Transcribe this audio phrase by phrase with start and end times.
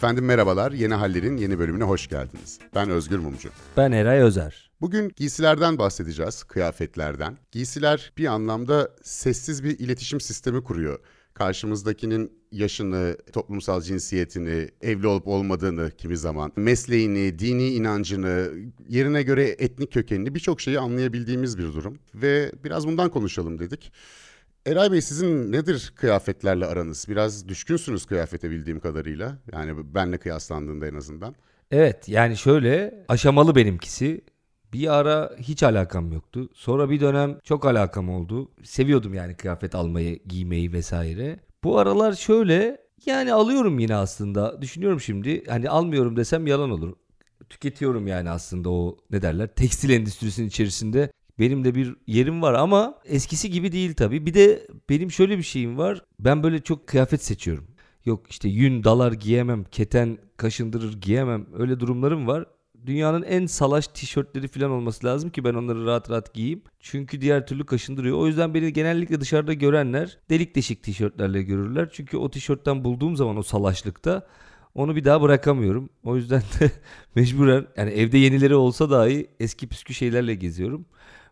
[0.00, 2.58] Efendim merhabalar, Yeni Haller'in yeni bölümüne hoş geldiniz.
[2.74, 3.48] Ben Özgür Mumcu.
[3.76, 4.70] Ben Eray Özer.
[4.80, 7.38] Bugün giysilerden bahsedeceğiz, kıyafetlerden.
[7.52, 10.98] Giysiler bir anlamda sessiz bir iletişim sistemi kuruyor.
[11.34, 18.50] Karşımızdakinin yaşını, toplumsal cinsiyetini, evli olup olmadığını kimi zaman, mesleğini, dini inancını,
[18.88, 21.98] yerine göre etnik kökenini birçok şeyi anlayabildiğimiz bir durum.
[22.14, 23.92] Ve biraz bundan konuşalım dedik.
[24.66, 27.06] Eray Bey sizin nedir kıyafetlerle aranız?
[27.08, 29.38] Biraz düşkünsünüz kıyafete bildiğim kadarıyla.
[29.52, 31.34] Yani benle kıyaslandığında en azından.
[31.70, 34.20] Evet yani şöyle aşamalı benimkisi.
[34.72, 36.48] Bir ara hiç alakam yoktu.
[36.54, 38.50] Sonra bir dönem çok alakam oldu.
[38.62, 41.40] Seviyordum yani kıyafet almayı, giymeyi vesaire.
[41.64, 44.62] Bu aralar şöyle yani alıyorum yine aslında.
[44.62, 46.96] Düşünüyorum şimdi hani almıyorum desem yalan olur.
[47.50, 52.94] Tüketiyorum yani aslında o ne derler tekstil endüstrisinin içerisinde benim de bir yerim var ama
[53.04, 54.26] eskisi gibi değil tabii.
[54.26, 56.02] Bir de benim şöyle bir şeyim var.
[56.18, 57.66] Ben böyle çok kıyafet seçiyorum.
[58.04, 61.46] Yok işte yün dalar giyemem, keten kaşındırır giyemem.
[61.58, 62.44] Öyle durumlarım var.
[62.86, 66.62] Dünyanın en salaş tişörtleri falan olması lazım ki ben onları rahat rahat giyeyim.
[66.80, 68.18] Çünkü diğer türlü kaşındırıyor.
[68.18, 71.88] O yüzden beni genellikle dışarıda görenler delik deşik tişörtlerle görürler.
[71.92, 74.26] Çünkü o tişörtten bulduğum zaman o salaşlıkta
[74.74, 75.88] onu bir daha bırakamıyorum.
[76.04, 76.70] O yüzden de
[77.14, 80.86] mecburen yani evde yenileri olsa dahi eski püskü şeylerle geziyorum.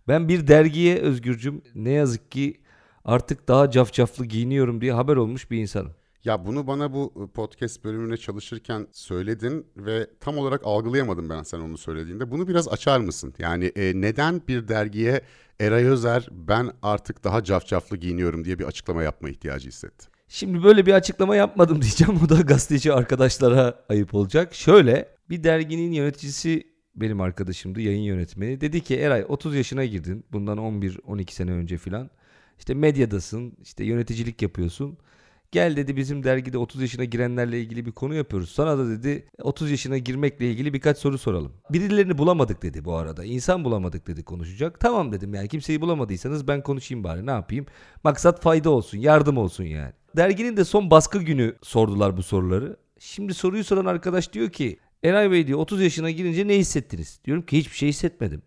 [0.08, 2.60] Ben bir dergiye Özgürcüm ne yazık ki
[3.04, 5.94] artık daha cafcaflı giyiniyorum diye haber olmuş bir insanım.
[6.24, 11.60] Ya bunu bana bu ıı, podcast bölümüne çalışırken söyledin ve tam olarak algılayamadım ben sen
[11.60, 12.30] onu söylediğinde.
[12.30, 13.34] Bunu biraz açar mısın?
[13.38, 15.20] Yani e, neden bir dergiye
[15.60, 20.06] Eray Özer ben artık daha cafcaflı giyiniyorum diye bir açıklama yapma ihtiyacı hissetti?
[20.28, 22.18] Şimdi böyle bir açıklama yapmadım diyeceğim.
[22.22, 24.54] Bu da gazeteci arkadaşlara ayıp olacak.
[24.54, 28.60] Şöyle bir derginin yöneticisi benim arkadaşımdı yayın yönetmeni.
[28.60, 32.10] Dedi ki Eray 30 yaşına girdin bundan 11-12 sene önce filan.
[32.58, 34.98] İşte medyadasın işte yöneticilik yapıyorsun.
[35.52, 38.50] Gel dedi bizim dergide 30 yaşına girenlerle ilgili bir konu yapıyoruz.
[38.50, 41.52] Sana da dedi 30 yaşına girmekle ilgili birkaç soru soralım.
[41.70, 43.24] Birilerini bulamadık dedi bu arada.
[43.24, 44.80] İnsan bulamadık dedi konuşacak.
[44.80, 47.66] Tamam dedim yani kimseyi bulamadıysanız ben konuşayım bari ne yapayım.
[48.04, 49.92] Maksat fayda olsun yardım olsun yani.
[50.16, 52.76] Derginin de son baskı günü sordular bu soruları.
[52.98, 57.20] Şimdi soruyu soran arkadaş diyor ki Eray Bey diyor 30 yaşına girince ne hissettiniz?
[57.24, 58.42] Diyorum ki hiçbir şey hissetmedim.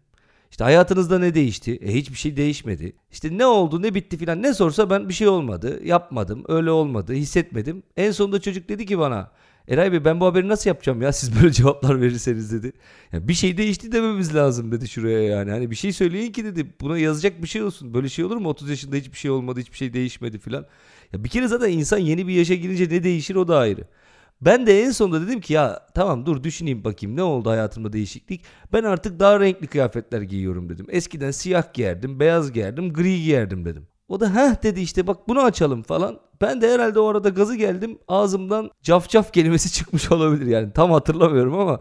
[0.52, 1.76] İşte hayatınızda ne değişti?
[1.76, 2.94] E hiçbir şey değişmedi.
[3.12, 5.80] İşte ne oldu ne bitti filan ne sorsa ben bir şey olmadı.
[5.86, 7.84] Yapmadım öyle olmadı hissetmedim.
[7.98, 9.32] En sonunda çocuk dedi ki bana
[9.68, 12.72] Eray Bey ben bu haberi nasıl yapacağım ya siz böyle cevaplar verirseniz dedi.
[13.14, 15.52] Yani bir şey değişti dememiz lazım dedi şuraya yani.
[15.52, 17.94] Hani bir şey söyleyin ki dedi buna yazacak bir şey olsun.
[17.94, 20.66] Böyle şey olur mu 30 yaşında hiçbir şey olmadı hiçbir şey değişmedi filan.
[21.14, 23.88] Ya bir kere zaten insan yeni bir yaşa girince ne değişir o da ayrı.
[24.42, 28.44] Ben de en sonunda dedim ki ya tamam dur düşüneyim bakayım ne oldu hayatımda değişiklik.
[28.74, 30.86] Ben artık daha renkli kıyafetler giyiyorum dedim.
[30.90, 33.88] Eskiden siyah giyerdim, beyaz giyerdim, gri giyerdim dedim.
[34.08, 36.20] O da heh dedi işte bak bunu açalım falan.
[36.42, 37.98] Ben de herhalde o arada gazı geldim.
[38.08, 41.80] Ağzımdan cafcaf kelimesi çıkmış olabilir yani tam hatırlamıyorum ama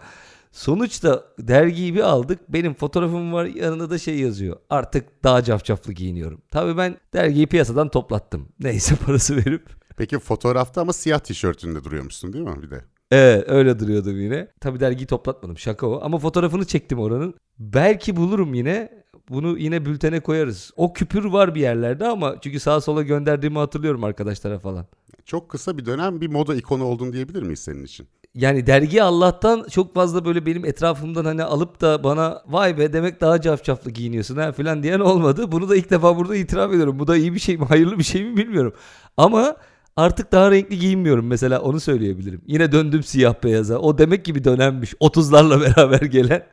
[0.52, 2.40] Sonuçta dergiyi bir aldık.
[2.48, 4.56] Benim fotoğrafım var yanında da şey yazıyor.
[4.70, 6.40] Artık daha cafcaflı giyiniyorum.
[6.50, 8.48] Tabii ben dergiyi piyasadan toplattım.
[8.60, 9.68] Neyse parası verip.
[9.96, 12.84] Peki fotoğrafta ama siyah tişörtünde duruyormuşsun değil mi bir de?
[13.10, 14.48] Evet öyle duruyordum yine.
[14.60, 16.00] Tabii dergiyi toplatmadım şaka o.
[16.02, 17.34] Ama fotoğrafını çektim oranın.
[17.58, 19.00] Belki bulurum yine.
[19.28, 20.70] Bunu yine bültene koyarız.
[20.76, 24.86] O küpür var bir yerlerde ama çünkü sağa sola gönderdiğimi hatırlıyorum arkadaşlara falan.
[25.24, 28.08] Çok kısa bir dönem bir moda ikonu oldun diyebilir miyiz senin için?
[28.34, 33.20] Yani dergi Allah'tan çok fazla böyle benim etrafımdan hani alıp da bana vay be demek
[33.20, 35.52] daha cafcaflı giyiniyorsun ha falan diyen olmadı.
[35.52, 36.98] Bunu da ilk defa burada itiraf ediyorum.
[36.98, 38.74] Bu da iyi bir şey mi hayırlı bir şey mi bilmiyorum.
[39.16, 39.56] Ama
[39.96, 42.42] Artık daha renkli giyinmiyorum mesela onu söyleyebilirim.
[42.46, 43.78] Yine döndüm siyah beyaza.
[43.78, 44.92] O demek gibi dönemmiş.
[44.94, 46.46] 30'larla beraber gelen.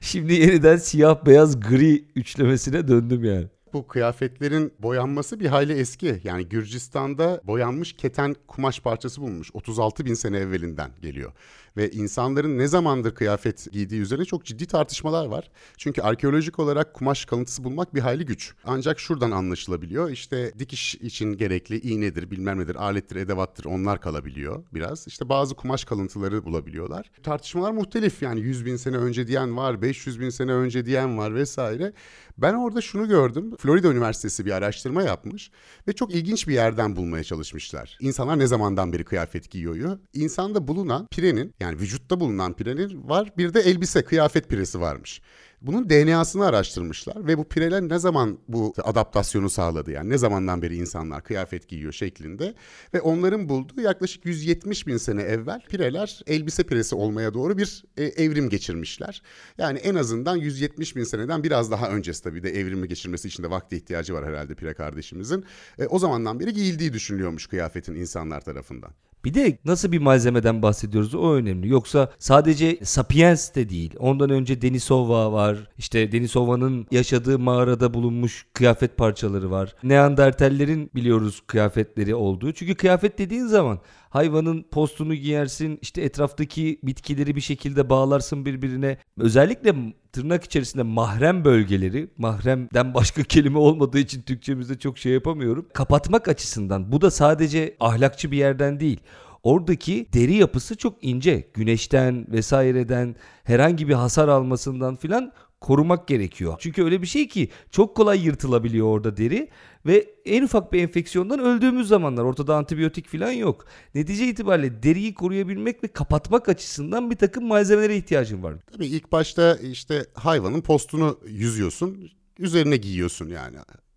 [0.00, 6.20] Şimdi yeniden siyah beyaz gri üçlemesine döndüm yani bu kıyafetlerin boyanması bir hayli eski.
[6.24, 9.50] Yani Gürcistan'da boyanmış keten kumaş parçası bulunmuş.
[9.54, 11.32] 36 bin sene evvelinden geliyor.
[11.76, 15.50] Ve insanların ne zamandır kıyafet giydiği üzerine çok ciddi tartışmalar var.
[15.76, 18.54] Çünkü arkeolojik olarak kumaş kalıntısı bulmak bir hayli güç.
[18.64, 20.10] Ancak şuradan anlaşılabiliyor.
[20.10, 25.06] İşte dikiş için gerekli iğnedir, bilmem nedir, alettir, edevattır onlar kalabiliyor biraz.
[25.06, 27.10] İşte bazı kumaş kalıntıları bulabiliyorlar.
[27.22, 31.34] Tartışmalar muhtelif yani 100 bin sene önce diyen var, 500 bin sene önce diyen var
[31.34, 31.92] vesaire.
[32.38, 33.56] Ben orada şunu gördüm.
[33.56, 35.50] Florida Üniversitesi bir araştırma yapmış
[35.88, 37.98] ve çok ilginç bir yerden bulmaya çalışmışlar.
[38.00, 39.98] İnsanlar ne zamandan beri kıyafet giyiyor?
[40.12, 45.20] İnsanda bulunan pirenin yani vücutta bulunan pirenin var bir de elbise kıyafet piresi varmış.
[45.62, 50.76] Bunun DNA'sını araştırmışlar ve bu pireler ne zaman bu adaptasyonu sağladı yani ne zamandan beri
[50.76, 52.54] insanlar kıyafet giyiyor şeklinde
[52.94, 58.04] ve onların bulduğu yaklaşık 170 bin sene evvel pireler elbise piresi olmaya doğru bir e,
[58.04, 59.22] evrim geçirmişler.
[59.58, 63.50] Yani en azından 170 bin seneden biraz daha öncesi tabii de evrimi geçirmesi için de
[63.50, 65.44] vakti ihtiyacı var herhalde pire kardeşimizin.
[65.78, 68.90] E, o zamandan beri giyildiği düşünülüyormuş kıyafetin insanlar tarafından.
[69.26, 71.68] Bir de nasıl bir malzemeden bahsediyoruz o önemli.
[71.68, 73.94] Yoksa sadece Sapiens de değil.
[73.98, 75.68] Ondan önce Denisova var.
[75.78, 79.74] İşte Denisova'nın yaşadığı mağarada bulunmuş kıyafet parçaları var.
[79.82, 82.52] Neandertallerin biliyoruz kıyafetleri olduğu.
[82.52, 83.78] Çünkü kıyafet dediğin zaman
[84.10, 88.98] hayvanın postunu giyersin, işte etraftaki bitkileri bir şekilde bağlarsın birbirine.
[89.18, 89.74] Özellikle
[90.16, 95.66] tırnak içerisinde mahrem bölgeleri, mahremden başka kelime olmadığı için Türkçemizde çok şey yapamıyorum.
[95.74, 99.00] Kapatmak açısından bu da sadece ahlakçı bir yerden değil.
[99.42, 101.48] Oradaki deri yapısı çok ince.
[101.54, 105.32] Güneşten vesaireden herhangi bir hasar almasından filan
[105.66, 106.56] korumak gerekiyor.
[106.58, 109.48] Çünkü öyle bir şey ki çok kolay yırtılabiliyor orada deri
[109.86, 113.64] ve en ufak bir enfeksiyondan öldüğümüz zamanlar ortada antibiyotik falan yok.
[113.94, 118.54] Netice itibariyle deriyi koruyabilmek ve kapatmak açısından bir takım malzemelere ihtiyacın var.
[118.72, 123.56] Tabii ilk başta işte hayvanın postunu yüzüyorsun, üzerine giyiyorsun yani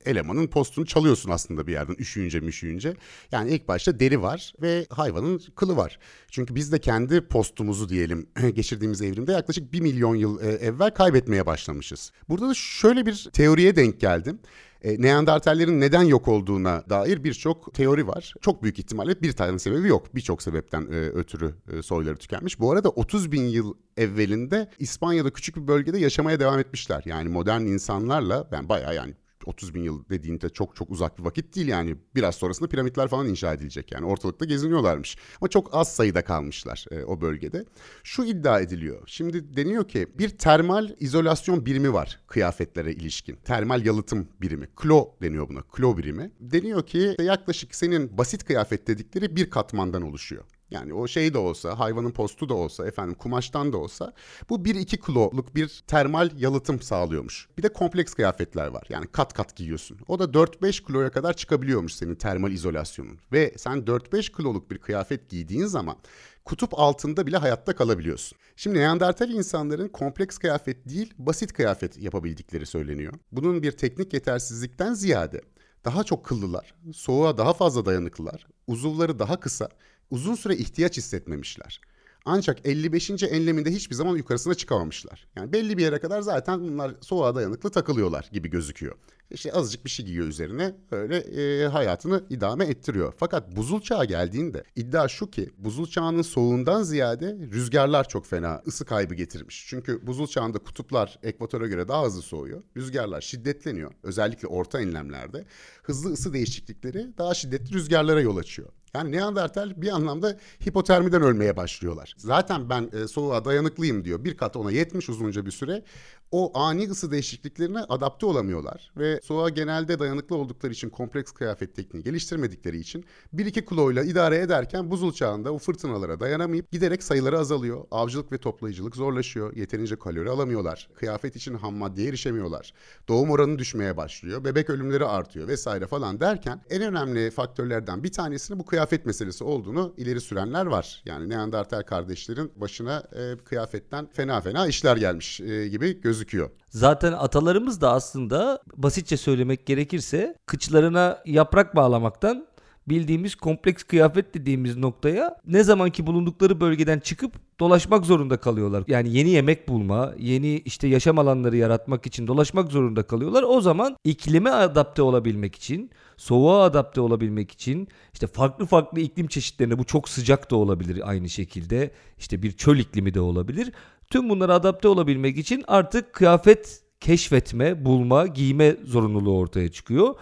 [0.10, 2.94] elemanın postunu çalıyorsun aslında bir yerden üşüyünce müşüyünce.
[3.32, 6.00] Yani ilk başta deri var ve hayvanın kılı var.
[6.32, 11.46] Çünkü biz de kendi postumuzu diyelim geçirdiğimiz evrimde yaklaşık bir milyon yıl e, evvel kaybetmeye
[11.46, 12.12] başlamışız.
[12.30, 14.40] Burada da şöyle bir teoriye denk geldim.
[14.82, 18.34] E, Neandertallerin neden yok olduğuna dair birçok teori var.
[18.42, 20.16] Çok büyük ihtimalle bir tane sebebi yok.
[20.16, 22.60] Birçok sebepten e, ötürü e, soyları tükenmiş.
[22.60, 27.04] Bu arada 30 bin yıl evvelinde İspanya'da küçük bir bölgede yaşamaya devam etmişler.
[27.06, 29.14] Yani modern insanlarla ben bayağı yani
[29.50, 31.96] 30 bin yıl dediğinde çok çok uzak bir vakit değil yani.
[32.16, 35.18] Biraz sonrasında piramitler falan inşa edilecek yani ortalıkta geziniyorlarmış.
[35.42, 37.66] Ama çok az sayıda kalmışlar e, o bölgede.
[38.04, 39.04] Şu iddia ediliyor.
[39.06, 43.36] Şimdi deniyor ki bir termal izolasyon birimi var kıyafetlere ilişkin.
[43.36, 44.68] Termal yalıtım birimi.
[44.76, 45.62] Klo deniyor buna.
[45.62, 46.32] Klo birimi.
[46.40, 50.44] Deniyor ki yaklaşık senin basit kıyafet dedikleri bir katmandan oluşuyor.
[50.72, 54.14] Yani o şey de olsa, hayvanın postu da olsa, efendim kumaştan da olsa
[54.50, 57.48] bu 1-2 kiloluk bir termal yalıtım sağlıyormuş.
[57.58, 58.88] Bir de kompleks kıyafetler var.
[58.90, 60.00] Yani kat kat giyiyorsun.
[60.08, 63.20] O da 4-5 kiloya kadar çıkabiliyormuş senin termal izolasyonun.
[63.32, 65.98] Ve sen 4-5 kiloluk bir kıyafet giydiğin zaman
[66.46, 68.38] kutup altında bile hayatta kalabiliyorsun.
[68.56, 73.14] Şimdi Neandertal insanların kompleks kıyafet değil, basit kıyafet yapabildikleri söyleniyor.
[73.32, 75.42] Bunun bir teknik yetersizlikten ziyade
[75.86, 79.70] daha çok kıllılar, soğuğa daha fazla dayanıklılar, uzuvları daha kısa
[80.12, 81.82] uzun süre ihtiyaç hissetmemişler.
[82.26, 83.24] Ancak 55.
[83.24, 85.28] enleminde hiçbir zaman yukarısına çıkamamışlar.
[85.36, 88.96] Yani belli bir yere kadar zaten bunlar soğuğa dayanıklı takılıyorlar gibi gözüküyor.
[89.32, 93.14] İşte azıcık bir şey giyiyor üzerine öyle e, hayatını idame ettiriyor.
[93.18, 98.86] Fakat buzul çağı geldiğinde iddia şu ki buzul çağının soğuğundan ziyade rüzgarlar çok fena ısı
[98.86, 99.66] kaybı getirmiş.
[99.68, 102.64] Çünkü buzul çağında kutuplar ekvatora göre daha hızlı soğuyor.
[102.78, 103.92] Rüzgarlar şiddetleniyor.
[104.04, 105.46] Özellikle orta enlemlerde
[105.84, 108.70] hızlı ısı değişiklikleri daha şiddetli rüzgarlara yol açıyor.
[108.94, 110.38] Yani Neandertal bir anlamda
[110.68, 112.14] hipotermiden ölmeye başlıyorlar.
[112.18, 114.24] Zaten ben e, soğuğa dayanıklıyım diyor.
[114.24, 115.84] Bir kat ona yetmiş uzunca bir süre.
[116.32, 122.04] O ani ısı değişikliklerine adapte olamıyorlar ve soğuğa genelde dayanıklı oldukları için kompleks kıyafet tekniği
[122.04, 123.06] geliştirmedikleri için
[123.36, 127.86] 1-2 kiloyla idare ederken buzul çağında o fırtınalara dayanamayıp giderek sayıları azalıyor.
[127.92, 129.56] Avcılık ve toplayıcılık zorlaşıyor.
[129.56, 130.90] Yeterince kalori alamıyorlar.
[130.96, 132.74] Kıyafet için ham maddeye erişemiyorlar.
[133.08, 134.44] Doğum oranı düşmeye başlıyor.
[134.44, 139.94] Bebek ölümleri artıyor vesaire falan derken en önemli faktörlerden bir tanesini bu kıyafet meselesi olduğunu
[139.98, 141.02] ileri sürenler var.
[141.06, 146.50] Yani Neandertal kardeşlerin başına e, kıyafetten fena fena işler gelmiş e, gibi gözüküyor.
[146.70, 152.46] Zaten atalarımız da aslında basitçe söylemek gerekirse kıçlarına yaprak bağlamaktan
[152.90, 158.84] bildiğimiz kompleks kıyafet dediğimiz noktaya ne zamanki bulundukları bölgeden çıkıp dolaşmak zorunda kalıyorlar.
[158.88, 163.44] Yani yeni yemek bulma, yeni işte yaşam alanları yaratmak için dolaşmak zorunda kalıyorlar.
[163.44, 169.80] O zaman iklime adapte olabilmek için, soğuğa adapte olabilmek için işte farklı farklı iklim çeşitlerine
[169.80, 171.92] bu çok sıcak da olabilir aynı şekilde.
[172.18, 173.72] İşte bir çöl iklimi de olabilir.
[174.10, 180.16] Tüm bunlara adapte olabilmek için artık kıyafet keşfetme, bulma, giyme zorunluluğu ortaya çıkıyor.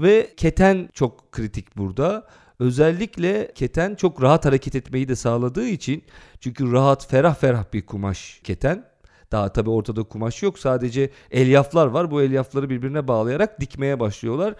[0.00, 2.26] Ve keten çok kritik burada.
[2.58, 6.02] Özellikle keten çok rahat hareket etmeyi de sağladığı için
[6.40, 8.84] çünkü rahat ferah ferah bir kumaş keten.
[9.32, 12.10] Daha tabi ortada kumaş yok sadece elyaflar var.
[12.10, 14.54] Bu elyafları birbirine bağlayarak dikmeye başlıyorlar.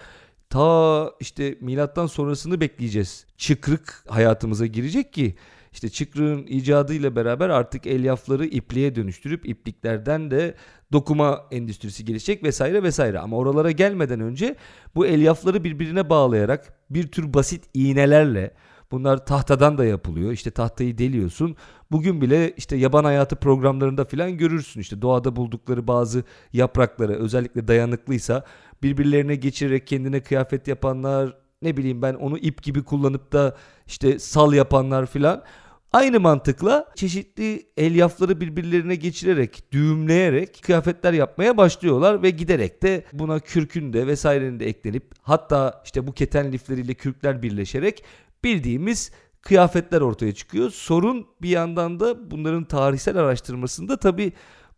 [0.50, 3.26] Ta işte milattan sonrasını bekleyeceğiz.
[3.36, 5.36] Çıkrık hayatımıza girecek ki
[5.72, 10.54] işte çıkrığın icadıyla beraber artık elyafları ipliğe dönüştürüp ipliklerden de
[10.92, 13.18] dokuma endüstrisi gelişecek vesaire vesaire.
[13.18, 14.56] Ama oralara gelmeden önce
[14.94, 18.54] bu elyafları birbirine bağlayarak bir tür basit iğnelerle
[18.92, 20.32] Bunlar tahtadan da yapılıyor.
[20.32, 21.56] İşte tahtayı deliyorsun.
[21.90, 24.80] Bugün bile işte yaban hayatı programlarında filan görürsün.
[24.80, 28.44] İşte doğada buldukları bazı yaprakları özellikle dayanıklıysa
[28.82, 34.52] birbirlerine geçirerek kendine kıyafet yapanlar ne bileyim ben onu ip gibi kullanıp da işte sal
[34.52, 35.42] yapanlar filan.
[35.92, 43.92] Aynı mantıkla çeşitli elyafları birbirlerine geçirerek, düğümleyerek kıyafetler yapmaya başlıyorlar ve giderek de buna kürkün
[43.92, 48.04] de vesairenin de eklenip hatta işte bu keten lifleriyle kürkler birleşerek
[48.44, 50.70] bildiğimiz kıyafetler ortaya çıkıyor.
[50.70, 54.32] Sorun bir yandan da bunların tarihsel araştırmasında tabii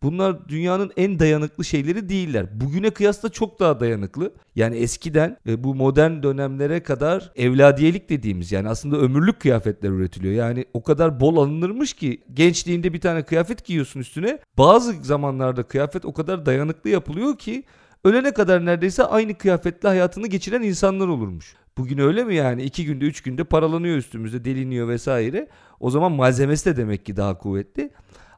[0.05, 2.61] Bunlar dünyanın en dayanıklı şeyleri değiller.
[2.61, 4.33] Bugüne kıyasla çok daha dayanıklı.
[4.57, 10.35] Yani eskiden e, bu modern dönemlere kadar evladiyelik dediğimiz yani aslında ömürlük kıyafetler üretiliyor.
[10.35, 14.39] Yani o kadar bol alınırmış ki gençliğinde bir tane kıyafet giyiyorsun üstüne.
[14.59, 17.65] Bazı zamanlarda kıyafet o kadar dayanıklı yapılıyor ki
[18.05, 21.55] ölene kadar neredeyse aynı kıyafetle hayatını geçiren insanlar olurmuş.
[21.79, 22.63] Bugün öyle mi yani?
[22.63, 25.49] iki günde üç günde paralanıyor üstümüzde deliniyor vesaire.
[25.81, 27.91] O zaman malzemesi de demek ki daha kuvvetli.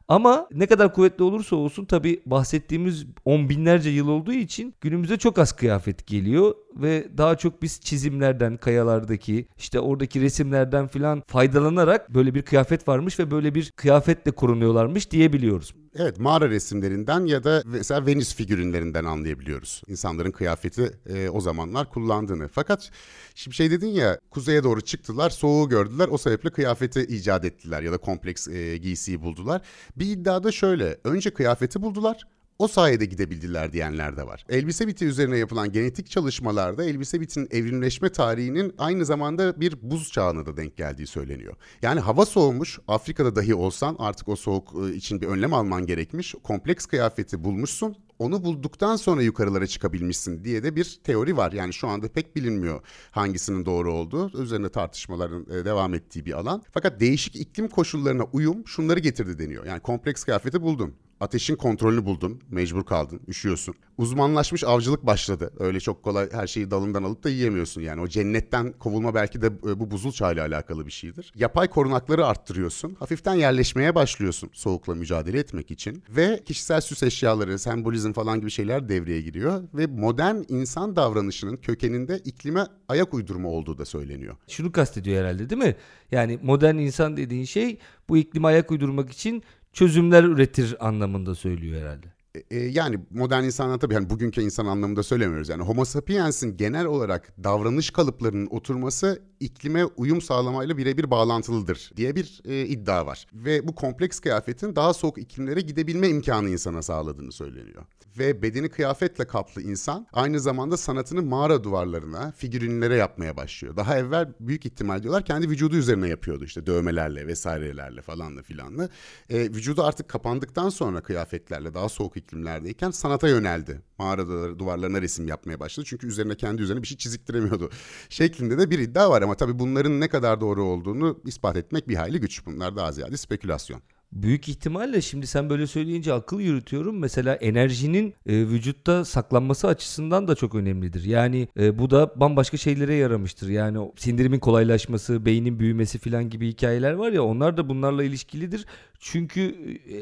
[0.07, 5.37] Ama ne kadar kuvvetli olursa olsun tabi bahsettiğimiz on binlerce yıl olduğu için günümüze çok
[5.39, 12.35] az kıyafet geliyor ve daha çok biz çizimlerden, kayalardaki işte oradaki resimlerden filan faydalanarak böyle
[12.35, 15.73] bir kıyafet varmış ve böyle bir kıyafetle korunuyorlarmış diyebiliyoruz.
[15.99, 19.81] Evet mağara resimlerinden ya da mesela Venüs figürünlerinden anlayabiliyoruz.
[19.87, 22.47] İnsanların kıyafeti e, o zamanlar kullandığını.
[22.47, 22.91] Fakat
[23.35, 27.91] şimdi şey dedin ya kuzeye doğru çıktılar soğuğu gördüler o sebeple kıyafeti icat ettiler ya
[27.91, 29.61] da kompleks e, giysiyi buldular.
[29.95, 32.23] Bir iddiada şöyle önce kıyafeti buldular
[32.59, 34.45] o sayede gidebildiler diyenler de var.
[34.49, 40.45] Elbise biti üzerine yapılan genetik çalışmalarda elbise bitinin evrimleşme tarihinin aynı zamanda bir buz çağına
[40.45, 41.55] da denk geldiği söyleniyor.
[41.81, 46.35] Yani hava soğumuş, Afrika'da dahi olsan artık o soğuk ıı, için bir önlem alman gerekmiş.
[46.43, 51.51] Kompleks kıyafeti bulmuşsun, onu bulduktan sonra yukarılara çıkabilmişsin diye de bir teori var.
[51.51, 54.43] Yani şu anda pek bilinmiyor hangisinin doğru olduğu.
[54.43, 56.63] Üzerine tartışmaların ıı, devam ettiği bir alan.
[56.71, 59.65] Fakat değişik iklim koşullarına uyum şunları getirdi deniyor.
[59.65, 60.95] Yani kompleks kıyafeti buldun.
[61.19, 62.41] Ateşin kontrolünü buldun.
[62.49, 63.19] Mecbur kaldın.
[63.27, 63.75] Üşüyorsun.
[63.97, 65.53] Uzmanlaşmış avcılık başladı.
[65.59, 68.01] Öyle çok kolay her şeyi dalından alıp da yiyemiyorsun yani.
[68.01, 71.33] O cennetten kovulma belki de e, bu buzul çağıyla alakalı bir şeydir.
[71.35, 72.95] Yapay korunakları arttırıyorsun.
[72.99, 76.03] Hafiften yerleşmeye başlıyorsun soğukla mücadele etmek için.
[76.09, 79.63] Ve kişisel süs eşyaları, sembolizm falan gibi şeyler devreye giriyor.
[79.73, 84.35] Ve modern insan davranışının kökeninde iklime ayak uydurma olduğu da söyleniyor.
[84.47, 85.75] Şunu kastediyor herhalde değil mi?
[86.11, 87.77] Yani modern insan dediğin şey
[88.09, 89.43] bu iklime ayak uydurmak için
[89.77, 92.16] çözümler üretir anlamında söylüyor herhalde.
[92.37, 95.49] E, e, yani modern insanlar tabii yani bugünkü insan anlamında söylemiyoruz.
[95.49, 102.41] Yani homo sapiens'in genel olarak davranış kalıplarının oturması iklime uyum sağlamayla birebir bağlantılıdır diye bir
[102.45, 103.27] e, iddia var.
[103.33, 107.85] Ve bu kompleks kıyafetin daha soğuk iklimlere gidebilme imkanı insana sağladığını söyleniyor.
[108.19, 113.77] Ve bedeni kıyafetle kaplı insan aynı zamanda sanatını mağara duvarlarına, figürinlere yapmaya başlıyor.
[113.77, 118.89] Daha evvel büyük ihtimal diyorlar kendi vücudu üzerine yapıyordu işte dövmelerle vesairelerle falanla filanla.
[119.29, 123.81] E, vücudu artık kapandıktan sonra kıyafetlerle daha soğuk iklimlerdeyken sanata yöneldi.
[123.97, 124.27] Mağara
[124.59, 125.85] duvarlarına resim yapmaya başladı.
[125.89, 127.69] Çünkü üzerine kendi üzerine bir şey çiziktiremiyordu.
[128.09, 131.95] Şeklinde de bir iddia var ama tabii bunların ne kadar doğru olduğunu ispat etmek bir
[131.95, 132.45] hayli güç.
[132.45, 133.81] Bunlar daha ziyade spekülasyon.
[134.11, 136.99] Büyük ihtimalle şimdi sen böyle söyleyince akıl yürütüyorum.
[136.99, 141.03] Mesela enerjinin e, vücutta saklanması açısından da çok önemlidir.
[141.03, 143.49] Yani e, bu da bambaşka şeylere yaramıştır.
[143.49, 148.65] Yani sindirimin kolaylaşması, beynin büyümesi falan gibi hikayeler var ya onlar da bunlarla ilişkilidir.
[148.99, 149.95] Çünkü e,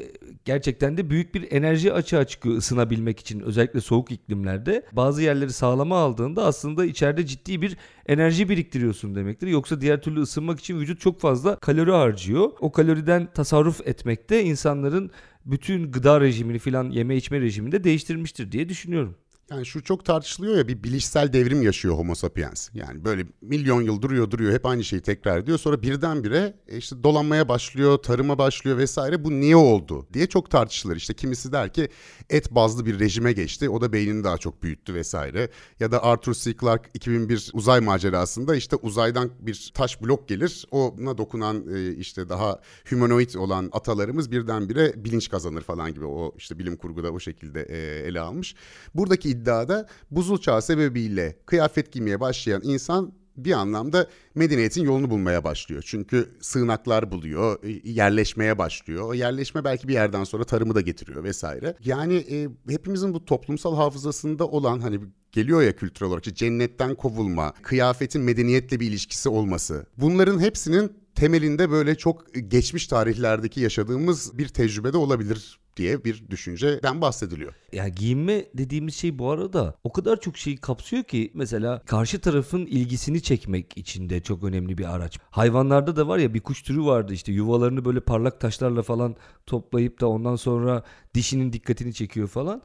[0.44, 4.82] gerçekten de büyük bir enerji açığa çıkıyor ısınabilmek için özellikle soğuk iklimlerde.
[4.92, 9.46] Bazı yerleri sağlama aldığında aslında içeride ciddi bir enerji biriktiriyorsun demektir.
[9.46, 12.50] Yoksa diğer türlü ısınmak için vücut çok fazla kalori harcıyor.
[12.60, 15.10] O kaloriden tasarruf etmekte insanların
[15.44, 19.16] bütün gıda rejimini filan yeme içme rejimini de değiştirmiştir diye düşünüyorum.
[19.50, 22.68] Yani şu çok tartışılıyor ya bir bilişsel devrim yaşıyor Homo sapiens.
[22.74, 25.58] Yani böyle milyon yıl duruyor duruyor hep aynı şeyi tekrar ediyor.
[25.58, 29.24] Sonra birdenbire e, işte dolanmaya başlıyor, tarıma başlıyor vesaire.
[29.24, 30.96] Bu niye oldu diye çok tartışılır.
[30.96, 31.88] İşte kimisi der ki
[32.30, 33.70] et bazlı bir rejime geçti.
[33.70, 35.50] O da beynini daha çok büyüttü vesaire.
[35.80, 36.56] Ya da Arthur C.
[36.56, 40.66] Clarke 2001 uzay macerasında işte uzaydan bir taş blok gelir.
[40.70, 42.60] Ona dokunan e, işte daha
[42.90, 46.04] humanoid olan atalarımız birdenbire bilinç kazanır falan gibi.
[46.04, 48.54] O işte bilim kurguda o şekilde e, ele almış.
[48.94, 55.82] Buradaki iddiada buzul çağı sebebiyle kıyafet giymeye başlayan insan bir anlamda medeniyetin yolunu bulmaya başlıyor.
[55.86, 59.08] Çünkü sığınaklar buluyor, yerleşmeye başlıyor.
[59.08, 61.76] O yerleşme belki bir yerden sonra tarımı da getiriyor vesaire.
[61.84, 65.00] Yani e, hepimizin bu toplumsal hafızasında olan hani
[65.32, 69.86] geliyor ya kültürel olarak işte cennetten kovulma, kıyafetin medeniyetle bir ilişkisi olması.
[69.96, 77.54] Bunların hepsinin temelinde böyle çok geçmiş tarihlerdeki yaşadığımız bir tecrübede olabilir diye bir düşünceden bahsediliyor.
[77.72, 82.66] Ya giyinme dediğimiz şey bu arada o kadar çok şeyi kapsıyor ki mesela karşı tarafın
[82.66, 85.18] ilgisini çekmek için de çok önemli bir araç.
[85.30, 90.00] Hayvanlarda da var ya bir kuş türü vardı işte yuvalarını böyle parlak taşlarla falan toplayıp
[90.00, 90.82] da ondan sonra
[91.14, 92.62] dişinin dikkatini çekiyor falan.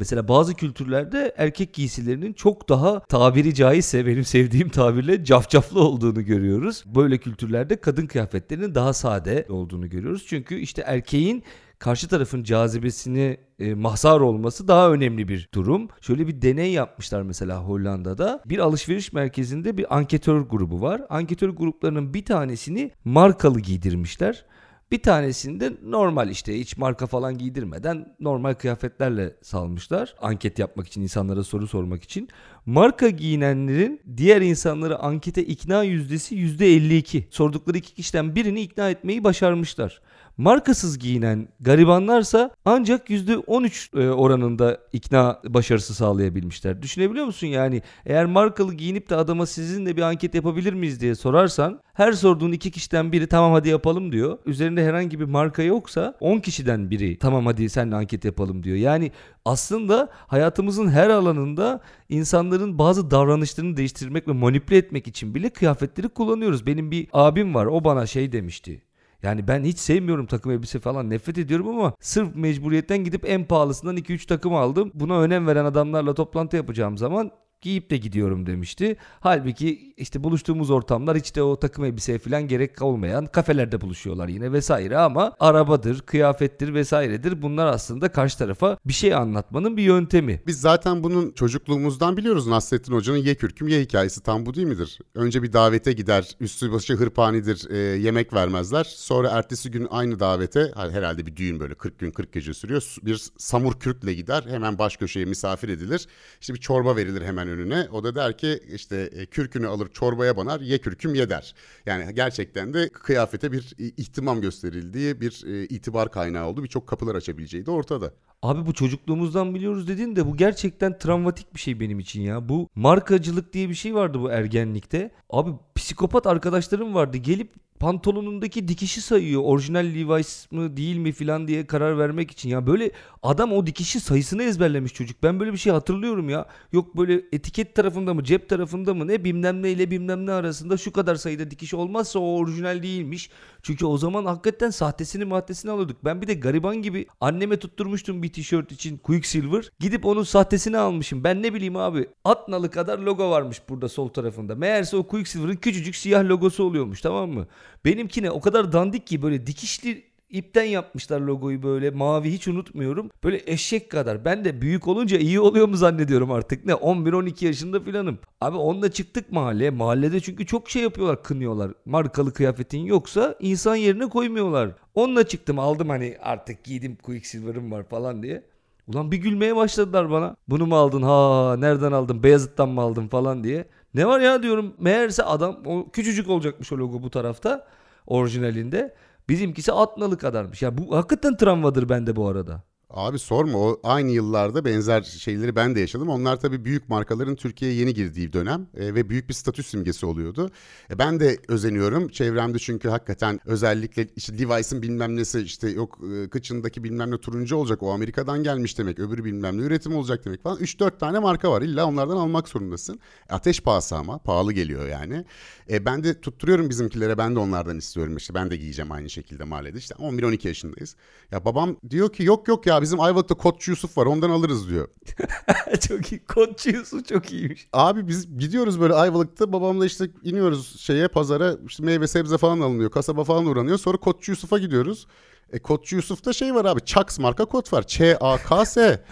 [0.00, 6.84] Mesela bazı kültürlerde erkek giysilerinin çok daha tabiri caizse benim sevdiğim tabirle cafcaflı olduğunu görüyoruz.
[6.86, 10.24] Böyle kültürlerde kadın kıyafetlerinin daha sade olduğunu görüyoruz.
[10.28, 11.44] Çünkü işte erkeğin
[11.78, 15.88] karşı tarafın cazibesini e, mahzar olması daha önemli bir durum.
[16.00, 18.42] Şöyle bir deney yapmışlar mesela Hollanda'da.
[18.46, 21.02] Bir alışveriş merkezinde bir anketör grubu var.
[21.08, 24.44] Anketör gruplarının bir tanesini markalı giydirmişler.
[24.92, 30.14] Bir tanesini de normal işte hiç marka falan giydirmeden normal kıyafetlerle salmışlar.
[30.20, 32.28] Anket yapmak için, insanlara soru sormak için.
[32.66, 37.22] Marka giyinenlerin diğer insanları ankete ikna yüzdesi %52.
[37.30, 40.00] Sordukları iki kişiden birini ikna etmeyi başarmışlar.
[40.40, 46.82] Markasız giyinen garibanlarsa ancak %13 e, oranında ikna başarısı sağlayabilmişler.
[46.82, 51.80] Düşünebiliyor musun yani eğer markalı giyinip de adama sizinle bir anket yapabilir miyiz diye sorarsan
[51.94, 54.38] her sorduğun iki kişiden biri tamam hadi yapalım diyor.
[54.46, 58.76] Üzerinde herhangi bir marka yoksa 10 kişiden biri tamam hadi seninle anket yapalım diyor.
[58.76, 59.12] Yani
[59.44, 66.66] aslında hayatımızın her alanında insanların bazı davranışlarını değiştirmek ve manipüle etmek için bile kıyafetleri kullanıyoruz.
[66.66, 68.89] Benim bir abim var o bana şey demişti.
[69.22, 73.96] Yani ben hiç sevmiyorum takım elbise falan nefret ediyorum ama sırf mecburiyetten gidip en pahalısından
[73.96, 74.90] 2-3 takım aldım.
[74.94, 78.96] Buna önem veren adamlarla toplantı yapacağım zaman giyip de gidiyorum demişti.
[79.20, 84.52] Halbuki işte buluştuğumuz ortamlar hiç de o takım elbiseye falan gerek olmayan kafelerde buluşuyorlar yine
[84.52, 87.42] vesaire ama arabadır, kıyafettir vesairedir.
[87.42, 90.42] Bunlar aslında karşı tarafa bir şey anlatmanın bir yöntemi.
[90.46, 94.98] Biz zaten bunun çocukluğumuzdan biliyoruz Nasrettin Hoca'nın ye kürküm ye hikayesi tam bu değil midir?
[95.14, 98.84] Önce bir davete gider, üstü başı hırpanidir, e, yemek vermezler.
[98.84, 102.96] Sonra ertesi gün aynı davete, herhalde bir düğün böyle 40 gün 40 gece sürüyor.
[103.02, 106.06] Bir samur kürkle gider, hemen baş köşeye misafir edilir.
[106.40, 107.88] İşte bir çorba verilir hemen önüne.
[107.92, 111.54] O da der ki işte e, kürkünü alır çorbaya banar ye kürküm ye der.
[111.86, 116.62] Yani gerçekten de kıyafete bir ihtimam gösterildiği bir e, itibar kaynağı oldu.
[116.62, 118.12] Birçok kapılar açabileceği de ortada.
[118.42, 122.48] Abi bu çocukluğumuzdan biliyoruz dedin de bu gerçekten travmatik bir şey benim için ya.
[122.48, 125.10] Bu markacılık diye bir şey vardı bu ergenlikte.
[125.30, 127.50] Abi psikopat arkadaşlarım vardı gelip
[127.80, 129.42] pantolonundaki dikişi sayıyor.
[129.44, 132.48] Orijinal Levi's mı değil mi filan diye karar vermek için.
[132.48, 132.90] Ya böyle
[133.22, 135.22] adam o dikişi sayısını ezberlemiş çocuk.
[135.22, 136.46] Ben böyle bir şey hatırlıyorum ya.
[136.72, 140.76] Yok böyle etiket tarafında mı cep tarafında mı ne bilmem ne ile bilmem ne arasında
[140.76, 143.30] şu kadar sayıda dikiş olmazsa o orijinal değilmiş.
[143.62, 146.04] Çünkü o zaman hakikaten sahtesini maddesini alıyorduk.
[146.04, 149.70] Ben bir de gariban gibi anneme tutturmuştum bir tişört için Quicksilver.
[149.80, 151.24] Gidip onun sahtesini almışım.
[151.24, 152.08] Ben ne bileyim abi.
[152.24, 154.54] At nalı kadar logo varmış burada sol tarafında.
[154.54, 157.46] Meğerse o Quicksilver'ın küçücük siyah logosu oluyormuş tamam mı?
[157.84, 163.10] Benimkine o kadar dandik ki böyle dikişli ipten yapmışlar logoyu böyle mavi hiç unutmuyorum.
[163.24, 164.24] Böyle eşek kadar.
[164.24, 166.64] Ben de büyük olunca iyi oluyor mu zannediyorum artık.
[166.64, 168.18] Ne 11-12 yaşında filanım.
[168.40, 169.70] Abi onunla çıktık mahalleye.
[169.70, 171.72] Mahallede çünkü çok şey yapıyorlar kınıyorlar.
[171.84, 174.70] Markalı kıyafetin yoksa insan yerine koymuyorlar.
[174.94, 178.42] Onunla çıktım aldım hani artık giydim Quicksilver'ım var falan diye.
[178.88, 180.36] Ulan bir gülmeye başladılar bana.
[180.48, 181.02] Bunu mu aldın?
[181.02, 182.22] Ha nereden aldın?
[182.22, 183.64] Beyazıt'tan mı aldın falan diye.
[183.94, 184.74] Ne var ya diyorum.
[184.78, 187.66] Meğerse adam o küçücük olacakmış o logo bu tarafta
[188.06, 188.94] orijinalinde.
[189.28, 190.62] Bizimkisi atnalı kadarmış.
[190.62, 192.62] Ya bu hakikaten travmadır bende bu arada.
[192.90, 196.08] Abi sorma o aynı yıllarda benzer şeyleri ben de yaşadım.
[196.08, 200.50] Onlar tabii büyük markaların Türkiye'ye yeni girdiği dönem e, ve büyük bir statü simgesi oluyordu.
[200.90, 206.28] E, ben de özeniyorum çevremde çünkü hakikaten özellikle işte Levi's'in bilmem nesi işte yok e,
[206.28, 210.42] kıçındaki bilmem ne turuncu olacak o Amerika'dan gelmiş demek öbürü bilmem ne üretim olacak demek
[210.42, 210.58] falan.
[210.58, 213.00] 3-4 tane marka var illa onlardan almak zorundasın.
[213.30, 215.24] E, ateş pahası ama pahalı geliyor yani.
[215.70, 219.44] E, ben de tutturuyorum bizimkilere ben de onlardan istiyorum işte ben de giyeceğim aynı şekilde
[219.44, 220.96] mahallede işte 11-12 yaşındayız.
[221.32, 224.88] Ya babam diyor ki yok yok ya bizim Ayvalık'ta Kotçu Yusuf var ondan alırız diyor.
[225.88, 226.24] çok iyi.
[226.24, 227.68] Kotçu Yusuf çok iyiymiş.
[227.72, 232.90] Abi biz gidiyoruz böyle Ayvalık'ta babamla işte iniyoruz şeye pazara işte meyve sebze falan alınıyor.
[232.90, 233.78] Kasaba falan uğranıyor.
[233.78, 235.06] Sonra Kotçu Yusuf'a gidiyoruz.
[235.52, 236.80] E Kotçu Yusuf'ta şey var abi.
[236.84, 237.82] Çaks marka kot var.
[237.82, 239.04] Ç-A-K-S.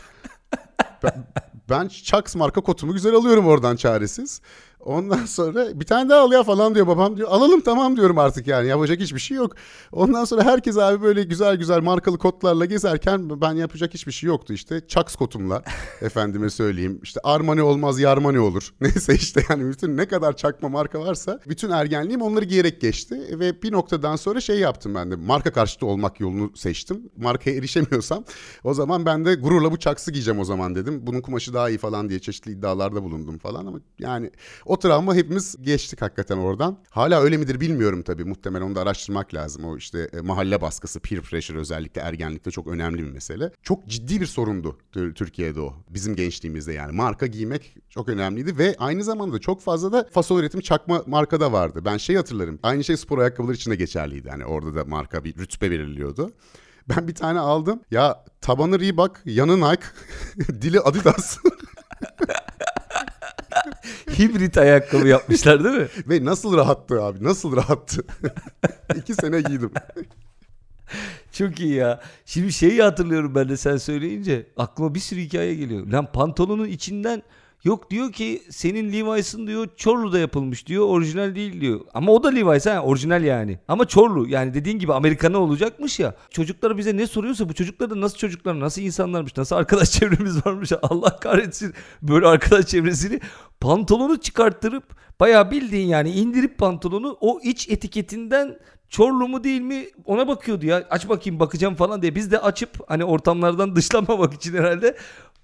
[1.03, 1.27] ben,
[1.71, 4.41] ben Çaks marka kotumu güzel alıyorum oradan çaresiz.
[4.89, 7.29] Ondan sonra bir tane daha al ya falan diyor babam diyor.
[7.31, 9.53] Alalım tamam diyorum artık yani yapacak hiçbir şey yok.
[9.93, 14.53] Ondan sonra herkes abi böyle güzel güzel markalı kotlarla gezerken ben yapacak hiçbir şey yoktu
[14.53, 14.81] işte.
[14.89, 15.63] Chucks kotumla
[16.01, 17.01] efendime söyleyeyim.
[17.03, 18.75] İşte Armani olmaz Yarmani olur.
[18.81, 23.39] Neyse işte yani bütün ne kadar çakma marka varsa bütün ergenliğim onları giyerek geçti.
[23.39, 27.11] Ve bir noktadan sonra şey yaptım ben de marka karşıtı olmak yolunu seçtim.
[27.17, 28.25] Markaya erişemiyorsam
[28.65, 31.07] o zaman ben de gururla bu Chucks'ı giyeceğim o zaman dedim.
[31.07, 34.31] Bunun kumaşı daha iyi falan diye çeşitli iddialarda bulundum falan ama yani
[34.67, 36.79] o travma hepimiz geçtik hakikaten oradan.
[36.91, 38.25] Hala öyle midir bilmiyorum tabii.
[38.25, 39.65] Muhtemelen onu da araştırmak lazım.
[39.65, 43.51] O işte e, mahalle baskısı, peer pressure özellikle ergenlikte çok önemli bir mesele.
[43.63, 45.75] Çok ciddi bir sorundu Türkiye'de o.
[45.91, 46.93] Bizim gençliğimizde yani.
[46.93, 51.53] Marka giymek çok önemliydi ve aynı zamanda çok fazla da fasol üretim çakma marka da
[51.53, 51.83] vardı.
[51.85, 52.59] Ben şey hatırlarım.
[52.63, 54.31] Aynı şey spor ayakkabıları için de geçerliydi.
[54.31, 56.33] Hani orada da marka bir rütbe veriliyordu.
[56.97, 57.81] Ben bir tane aldım.
[57.91, 59.85] Ya tabanı Reebok, yanı Nike,
[60.63, 61.39] dili Adidas.
[64.19, 65.89] Hibrit ayakkabı yapmışlar değil mi?
[66.07, 68.03] Ve nasıl rahattı abi nasıl rahattı.
[68.97, 69.71] İki sene giydim.
[71.33, 72.01] Çok iyi ya.
[72.27, 74.47] Şimdi şeyi hatırlıyorum ben de sen söyleyince.
[74.57, 75.87] Aklıma bir sürü hikaye geliyor.
[75.87, 77.23] Lan pantolonun içinden
[77.65, 81.81] Yok diyor ki senin Levi's'ın diyor Çorlu'da yapılmış diyor orijinal değil diyor.
[81.95, 83.59] Ama o da Levi's ha orijinal yani.
[83.69, 86.15] Ama Çorlu yani dediğin gibi Amerikan'a olacakmış ya.
[86.31, 90.73] Çocuklar bize ne soruyorsa bu çocuklar da nasıl çocuklar nasıl insanlarmış nasıl arkadaş çevremiz varmış
[90.83, 93.21] Allah kahretsin böyle arkadaş çevresini
[93.61, 94.85] pantolonu çıkarttırıp
[95.21, 100.87] bayağı bildiğin yani indirip pantolonu o iç etiketinden Çorlu mu değil mi ona bakıyordu ya
[100.91, 104.97] aç bakayım bakacağım falan diye biz de açıp hani ortamlardan dışlanmamak için herhalde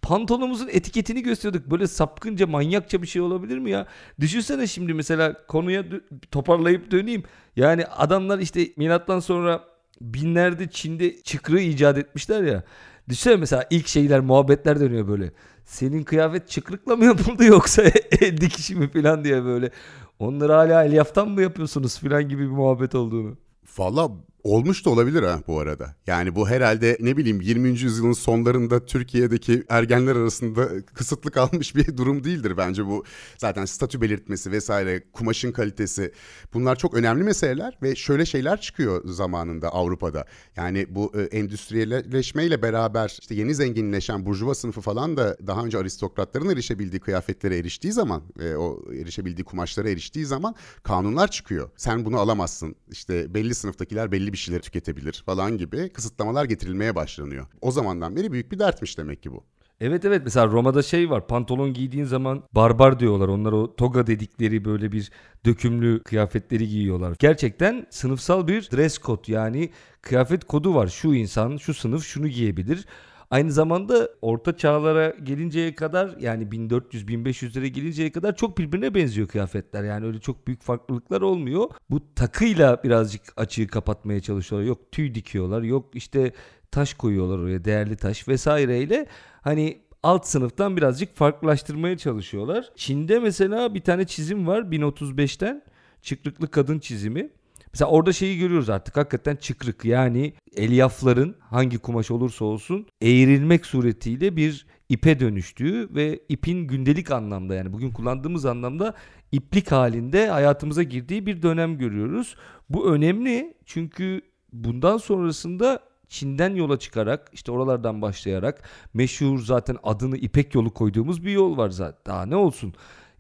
[0.05, 1.71] pantolonumuzun etiketini gösteriyorduk.
[1.71, 3.87] Böyle sapkınca manyakça bir şey olabilir mi ya?
[4.21, 5.85] Düşünsene şimdi mesela konuya
[6.31, 7.23] toparlayıp döneyim.
[7.57, 9.65] Yani adamlar işte milattan sonra
[10.01, 12.63] binlerde Çin'de çıkrığı icat etmişler ya.
[13.09, 15.33] Düşünsene mesela ilk şeyler muhabbetler dönüyor böyle.
[15.65, 17.83] Senin kıyafet çıkrıkla mı yapıldı yoksa
[18.21, 19.71] dikişi mi falan diye böyle.
[20.19, 23.37] Onları hala elyaftan mı yapıyorsunuz falan gibi bir muhabbet olduğunu.
[23.79, 24.11] Valla
[24.45, 25.95] Olmuş da olabilir ha bu arada.
[26.07, 27.69] Yani bu herhalde ne bileyim 20.
[27.69, 33.05] yüzyılın sonlarında Türkiye'deki ergenler arasında kısıtlı kalmış bir durum değildir bence bu.
[33.39, 36.13] Zaten statü belirtmesi vesaire, kumaşın kalitesi
[36.55, 40.25] bunlar çok önemli meseleler ve şöyle şeyler çıkıyor zamanında Avrupa'da.
[40.57, 46.49] Yani bu e, endüstriyelleşmeyle beraber işte yeni zenginleşen burjuva sınıfı falan da daha önce aristokratların
[46.49, 51.71] erişebildiği kıyafetlere eriştiği zaman ve o erişebildiği kumaşlara eriştiği zaman kanunlar çıkıyor.
[51.77, 52.77] Sen bunu alamazsın.
[52.91, 57.47] İşte belli sınıftakiler belli bir şeyleri tüketebilir falan gibi kısıtlamalar getirilmeye başlanıyor.
[57.61, 59.45] O zamandan beri büyük bir dertmiş demek ki bu.
[59.81, 63.29] Evet evet mesela Roma'da şey var pantolon giydiğin zaman barbar diyorlar.
[63.29, 65.11] Onlar o toga dedikleri böyle bir
[65.47, 67.17] dökümlü kıyafetleri giyiyorlar.
[67.19, 69.71] Gerçekten sınıfsal bir dress code yani
[70.03, 70.87] kıyafet kodu var.
[70.87, 72.87] Şu insan şu sınıf şunu giyebilir.
[73.31, 79.85] Aynı zamanda orta çağlara gelinceye kadar yani 1400-1500'lere gelinceye kadar çok birbirine benziyor kıyafetler.
[79.85, 81.71] Yani öyle çok büyük farklılıklar olmuyor.
[81.91, 84.69] Bu takıyla birazcık açığı kapatmaya çalışıyorlar.
[84.69, 86.33] Yok tüy dikiyorlar yok işte
[86.71, 89.07] taş koyuyorlar oraya değerli taş vesaireyle.
[89.41, 92.71] Hani alt sınıftan birazcık farklılaştırmaya çalışıyorlar.
[92.77, 95.63] Çin'de mesela bir tane çizim var 1035'ten
[96.03, 97.31] çıkrıklı kadın çizimi.
[97.75, 104.37] Mesela orada şeyi görüyoruz artık hakikaten çıkrık yani elyafların hangi kumaş olursa olsun eğrilmek suretiyle
[104.37, 108.95] bir ipe dönüştüğü ve ipin gündelik anlamda yani bugün kullandığımız anlamda
[109.33, 112.37] iplik halinde hayatımıza girdiği bir dönem görüyoruz.
[112.69, 114.21] Bu önemli çünkü
[114.53, 121.33] bundan sonrasında Çin'den yola çıkarak işte oralardan başlayarak meşhur zaten adını İpek yolu koyduğumuz bir
[121.33, 122.15] yol var zaten.
[122.15, 122.75] Daha ne olsun?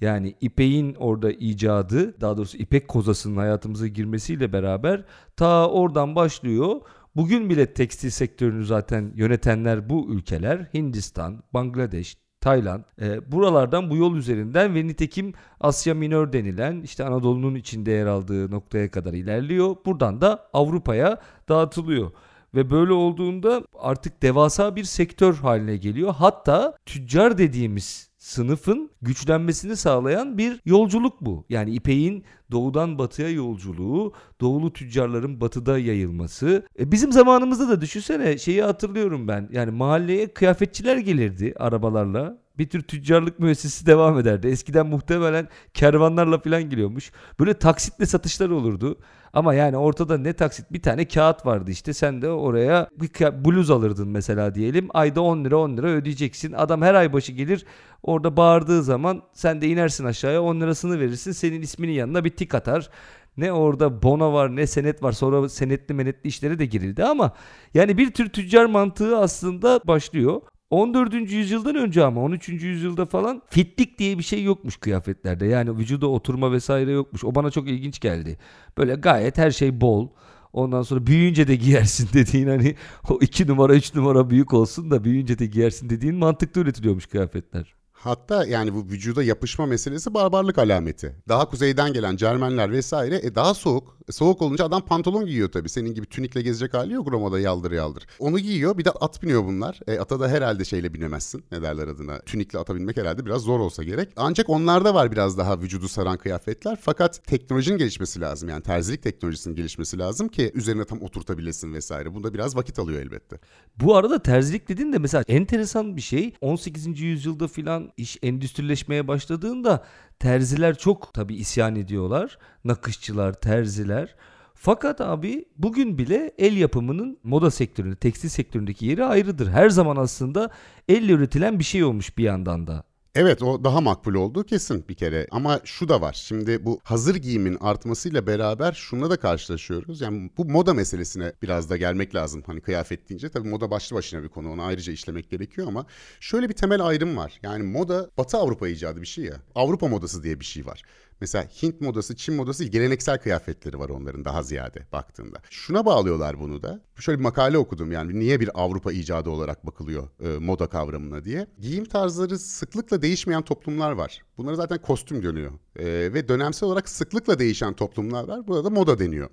[0.04, 5.04] Yani İpek'in orada icadı, daha doğrusu İpek kozasının hayatımıza girmesiyle beraber
[5.36, 6.80] ta oradan başlıyor.
[7.16, 10.68] Bugün bile tekstil sektörünü zaten yönetenler bu ülkeler.
[10.74, 12.84] Hindistan, Bangladeş, Tayland.
[13.00, 18.50] E, buralardan bu yol üzerinden ve nitekim Asya Minör denilen işte Anadolu'nun içinde yer aldığı
[18.50, 19.76] noktaya kadar ilerliyor.
[19.86, 22.10] Buradan da Avrupa'ya dağıtılıyor.
[22.54, 26.14] Ve böyle olduğunda artık devasa bir sektör haline geliyor.
[26.18, 31.44] Hatta tüccar dediğimiz sınıfın güçlenmesini sağlayan bir yolculuk bu.
[31.48, 36.66] Yani İpek'in doğudan batıya yolculuğu, doğulu tüccarların batıda yayılması.
[36.78, 39.48] E bizim zamanımızda da düşünsene şeyi hatırlıyorum ben.
[39.52, 42.43] Yani mahalleye kıyafetçiler gelirdi arabalarla.
[42.58, 44.46] Bir tür tüccarlık müessesesi devam ederdi.
[44.46, 47.12] Eskiden muhtemelen kervanlarla falan geliyormuş.
[47.40, 48.98] Böyle taksitle satışlar olurdu.
[49.32, 53.10] Ama yani ortada ne taksit bir tane kağıt vardı işte sen de oraya bir
[53.44, 54.88] bluz alırdın mesela diyelim.
[54.94, 56.52] Ayda 10 lira 10 lira ödeyeceksin.
[56.52, 57.66] Adam her ay başı gelir
[58.02, 61.32] orada bağırdığı zaman sen de inersin aşağıya 10 lirasını verirsin.
[61.32, 62.90] Senin isminin yanına bir tik atar.
[63.36, 67.32] Ne orada bono var ne senet var sonra senetli menetli işlere de girildi ama
[67.74, 70.40] yani bir tür tüccar mantığı aslında başlıyor.
[70.74, 71.14] 14.
[71.14, 72.48] yüzyıldan önce ama 13.
[72.48, 75.46] yüzyılda falan fitlik diye bir şey yokmuş kıyafetlerde.
[75.46, 77.24] Yani vücuda oturma vesaire yokmuş.
[77.24, 78.38] O bana çok ilginç geldi.
[78.78, 80.08] Böyle gayet her şey bol.
[80.52, 82.74] Ondan sonra büyüyünce de giyersin dediğin hani
[83.10, 87.74] o 2 numara 3 numara büyük olsun da büyüyünce de giyersin dediğin mantıklı üretiliyormuş kıyafetler.
[87.92, 91.16] Hatta yani bu vücuda yapışma meselesi barbarlık alameti.
[91.28, 93.93] Daha kuzeyden gelen Cermenler vesaire e daha soğuk.
[94.10, 95.68] Soğuk olunca adam pantolon giyiyor tabii.
[95.68, 98.06] Senin gibi tünikle gezecek hali yok Roma'da yaldır yaldır.
[98.18, 99.80] Onu giyiyor bir de at biniyor bunlar.
[99.86, 101.44] E, ata da herhalde şeyle binemezsin.
[101.52, 102.20] Ne derler adına.
[102.20, 104.08] Tünikle ata binmek herhalde biraz zor olsa gerek.
[104.16, 106.78] Ancak onlarda var biraz daha vücudu saran kıyafetler.
[106.80, 108.48] Fakat teknolojinin gelişmesi lazım.
[108.48, 112.14] Yani terzilik teknolojisinin gelişmesi lazım ki üzerine tam oturtabilesin vesaire.
[112.14, 113.38] Bunda biraz vakit alıyor elbette.
[113.80, 116.34] Bu arada terzilik dedin de mesela enteresan bir şey.
[116.40, 117.00] 18.
[117.00, 119.84] yüzyılda filan iş endüstrileşmeye başladığında
[120.24, 122.38] terziler çok tabi isyan ediyorlar.
[122.64, 124.14] Nakışçılar, terziler.
[124.54, 129.48] Fakat abi bugün bile el yapımının moda sektöründe, tekstil sektöründeki yeri ayrıdır.
[129.48, 130.50] Her zaman aslında
[130.88, 132.84] elle üretilen bir şey olmuş bir yandan da.
[133.16, 135.26] Evet o daha makbul oldu kesin bir kere.
[135.30, 136.12] Ama şu da var.
[136.12, 140.00] Şimdi bu hazır giyimin artmasıyla beraber şununla da karşılaşıyoruz.
[140.00, 142.42] Yani bu moda meselesine biraz da gelmek lazım.
[142.46, 144.52] Hani kıyafet deyince tabii moda başlı başına bir konu.
[144.52, 145.86] Onu ayrıca işlemek gerekiyor ama
[146.20, 147.38] şöyle bir temel ayrım var.
[147.42, 149.36] Yani moda Batı Avrupa icadı bir şey ya.
[149.54, 150.82] Avrupa modası diye bir şey var.
[151.20, 155.38] Mesela Hint modası, Çin modası geleneksel kıyafetleri var onların daha ziyade baktığında.
[155.50, 156.80] Şuna bağlıyorlar bunu da.
[156.96, 161.46] Şöyle bir makale okudum yani niye bir Avrupa icadı olarak bakılıyor e, moda kavramına diye.
[161.58, 164.22] Giyim tarzları sıklıkla değişmeyen toplumlar var.
[164.38, 165.52] Bunlara zaten kostüm dönüyor.
[165.76, 168.46] E, ve dönemsel olarak sıklıkla değişen toplumlar var.
[168.46, 169.30] Burada da moda deniyor.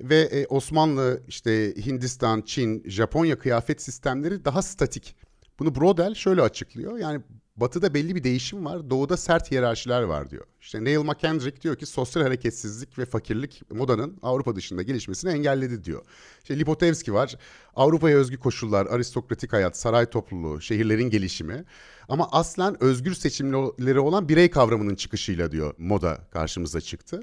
[0.00, 5.16] Ve e, Osmanlı, işte Hindistan, Çin, Japonya kıyafet sistemleri daha statik.
[5.58, 6.98] Bunu Brodel şöyle açıklıyor.
[6.98, 7.20] Yani
[7.60, 10.44] Batı'da belli bir değişim var, doğuda sert hiyerarşiler var diyor.
[10.60, 16.02] İşte Neil McKendrick diyor ki sosyal hareketsizlik ve fakirlik modanın Avrupa dışında gelişmesini engelledi diyor.
[16.42, 17.36] İşte Lipotevski var,
[17.76, 21.64] Avrupa'ya özgü koşullar, aristokratik hayat, saray topluluğu, şehirlerin gelişimi.
[22.08, 27.22] Ama aslen özgür seçimleri olan birey kavramının çıkışıyla diyor moda karşımıza çıktı.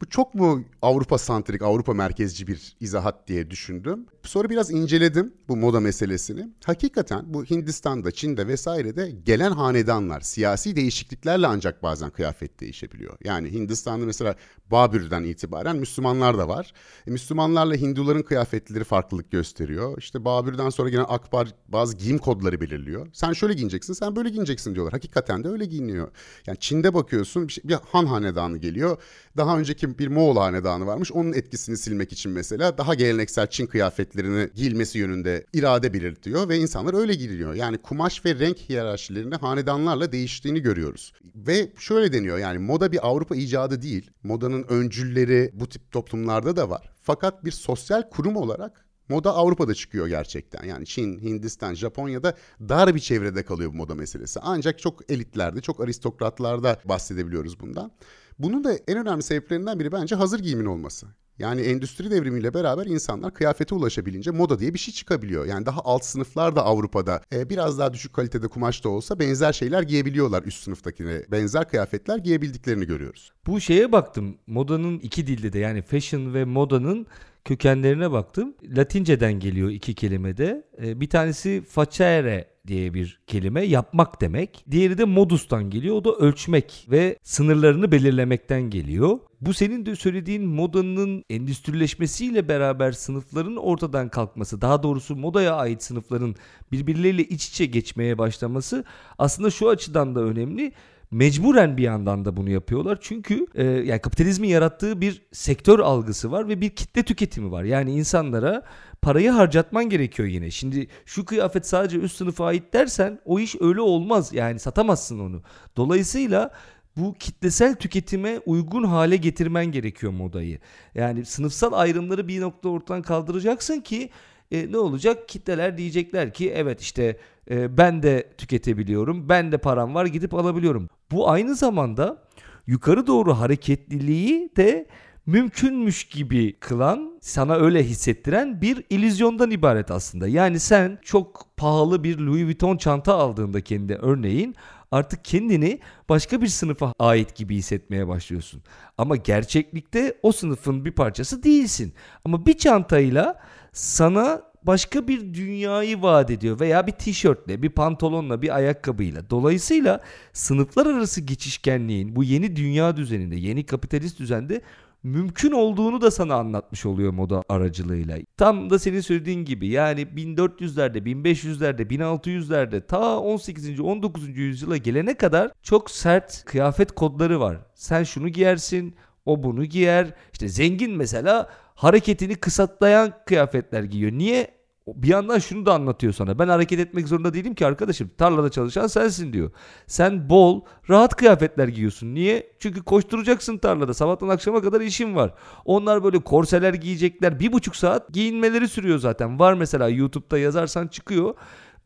[0.00, 4.06] Bu çok mu Avrupa santrik, Avrupa merkezci bir izahat diye düşündüm.
[4.22, 6.48] Sonra biraz inceledim bu moda meselesini.
[6.64, 13.16] Hakikaten bu Hindistan'da, Çin'de vesairede gelen hanedanlar siyasi değişikliklerle ancak bazen kıyafet değişebiliyor.
[13.24, 14.34] Yani Hindistan'da mesela
[14.70, 16.72] Babür'den itibaren Müslümanlar da var.
[17.06, 19.98] E, Müslümanlarla Hinduların kıyafetleri farklılık gösteriyor.
[19.98, 23.08] İşte Babür'den sonra gelen Akbar bazı giyim kodları belirliyor.
[23.12, 24.92] Sen şöyle giyineceksin, sen böyle giyineceksin diyorlar.
[24.92, 26.08] Hakikaten de öyle giyiniyor.
[26.46, 29.02] Yani Çin'de bakıyorsun bir, şey, bir Han hanedanı geliyor.
[29.36, 31.12] Daha önceki bir Moğol hanedanı varmış.
[31.12, 36.94] Onun etkisini silmek için mesela daha geleneksel Çin kıyafetlerini giyilmesi yönünde irade belirtiyor ve insanlar
[36.94, 37.54] öyle giyiniyor.
[37.54, 41.12] Yani kumaş ve renk hiyerarşilerinde hanedanlarla değiştiğini görüyoruz.
[41.34, 44.10] Ve şöyle deniyor yani moda bir Avrupa icadı değil.
[44.22, 46.90] Modanın öncülleri bu tip toplumlarda da var.
[47.02, 50.64] Fakat bir sosyal kurum olarak Moda Avrupa'da çıkıyor gerçekten.
[50.64, 54.40] Yani Çin, Hindistan, Japonya'da dar bir çevrede kalıyor bu moda meselesi.
[54.42, 57.92] Ancak çok elitlerde, çok aristokratlarda bahsedebiliyoruz bundan.
[58.38, 61.06] Bunun da en önemli sebeplerinden biri bence hazır giyimin olması.
[61.38, 65.46] Yani endüstri devrimiyle beraber insanlar kıyafete ulaşabilince moda diye bir şey çıkabiliyor.
[65.46, 69.52] Yani daha alt sınıflar da Avrupa'da e, biraz daha düşük kalitede kumaş da olsa benzer
[69.52, 71.22] şeyler giyebiliyorlar üst sınıftakine.
[71.30, 73.32] Benzer kıyafetler giyebildiklerini görüyoruz.
[73.46, 74.36] Bu şeye baktım.
[74.46, 77.06] Modanın iki dilde de yani fashion ve modanın
[77.44, 78.54] kökenlerine baktım.
[78.76, 80.66] Latinceden geliyor iki kelimede.
[80.82, 84.64] E, bir tanesi facere diye bir kelime yapmak demek.
[84.70, 85.96] Diğeri de modustan geliyor.
[85.96, 89.18] O da ölçmek ve sınırlarını belirlemekten geliyor.
[89.40, 96.34] Bu senin de söylediğin modanın endüstrileşmesiyle beraber sınıfların ortadan kalkması, daha doğrusu modaya ait sınıfların
[96.72, 98.84] birbirleriyle iç içe geçmeye başlaması
[99.18, 100.72] aslında şu açıdan da önemli
[101.10, 102.98] mecburen bir yandan da bunu yapıyorlar.
[103.00, 107.64] Çünkü e, yani kapitalizmin yarattığı bir sektör algısı var ve bir kitle tüketimi var.
[107.64, 108.62] Yani insanlara
[109.02, 110.50] parayı harcatman gerekiyor yine.
[110.50, 114.32] Şimdi şu kıyafet sadece üst sınıfa ait dersen o iş öyle olmaz.
[114.32, 115.42] Yani satamazsın onu.
[115.76, 116.50] Dolayısıyla
[116.98, 120.58] bu kitlesel tüketime uygun hale getirmen gerekiyor modayı.
[120.94, 124.10] Yani sınıfsal ayrımları bir nokta ortadan kaldıracaksın ki
[124.50, 125.28] e, ne olacak?
[125.28, 127.16] Kitleler diyecekler ki evet işte
[127.50, 130.88] e, ben de tüketebiliyorum, ben de param var gidip alabiliyorum.
[131.10, 132.22] Bu aynı zamanda
[132.66, 134.86] yukarı doğru hareketliliği de
[135.26, 140.28] mümkünmüş gibi kılan, sana öyle hissettiren bir illüzyondan ibaret aslında.
[140.28, 144.54] Yani sen çok pahalı bir Louis Vuitton çanta aldığında kendi örneğin
[144.90, 148.62] artık kendini başka bir sınıfa ait gibi hissetmeye başlıyorsun.
[148.98, 151.94] Ama gerçeklikte o sınıfın bir parçası değilsin.
[152.24, 153.40] Ama bir çantayla
[153.72, 159.30] sana başka bir dünyayı vaat ediyor veya bir tişörtle, bir pantolonla, bir ayakkabıyla.
[159.30, 160.00] Dolayısıyla
[160.32, 164.62] sınıflar arası geçişkenliğin bu yeni dünya düzeninde, yeni kapitalist düzende
[165.08, 168.18] mümkün olduğunu da sana anlatmış oluyor moda aracılığıyla.
[168.36, 173.80] Tam da senin söylediğin gibi yani 1400'lerde, 1500'lerde, 1600'lerde ta 18.
[173.80, 174.28] 19.
[174.28, 177.56] yüzyıla gelene kadar çok sert kıyafet kodları var.
[177.74, 178.94] Sen şunu giyersin,
[179.26, 180.14] o bunu giyer.
[180.32, 184.12] İşte zengin mesela hareketini kısıtlayan kıyafetler giyiyor.
[184.12, 184.57] Niye?
[184.96, 186.38] Bir yandan şunu da anlatıyor sana.
[186.38, 188.10] Ben hareket etmek zorunda değilim ki arkadaşım.
[188.18, 189.50] Tarlada çalışan sensin diyor.
[189.86, 192.14] Sen bol, rahat kıyafetler giyiyorsun.
[192.14, 192.52] Niye?
[192.58, 193.94] Çünkü koşturacaksın tarlada.
[193.94, 195.34] Sabahtan akşama kadar işin var.
[195.64, 197.40] Onlar böyle korseler giyecekler.
[197.40, 199.38] Bir buçuk saat giyinmeleri sürüyor zaten.
[199.38, 201.34] Var mesela YouTube'da yazarsan çıkıyor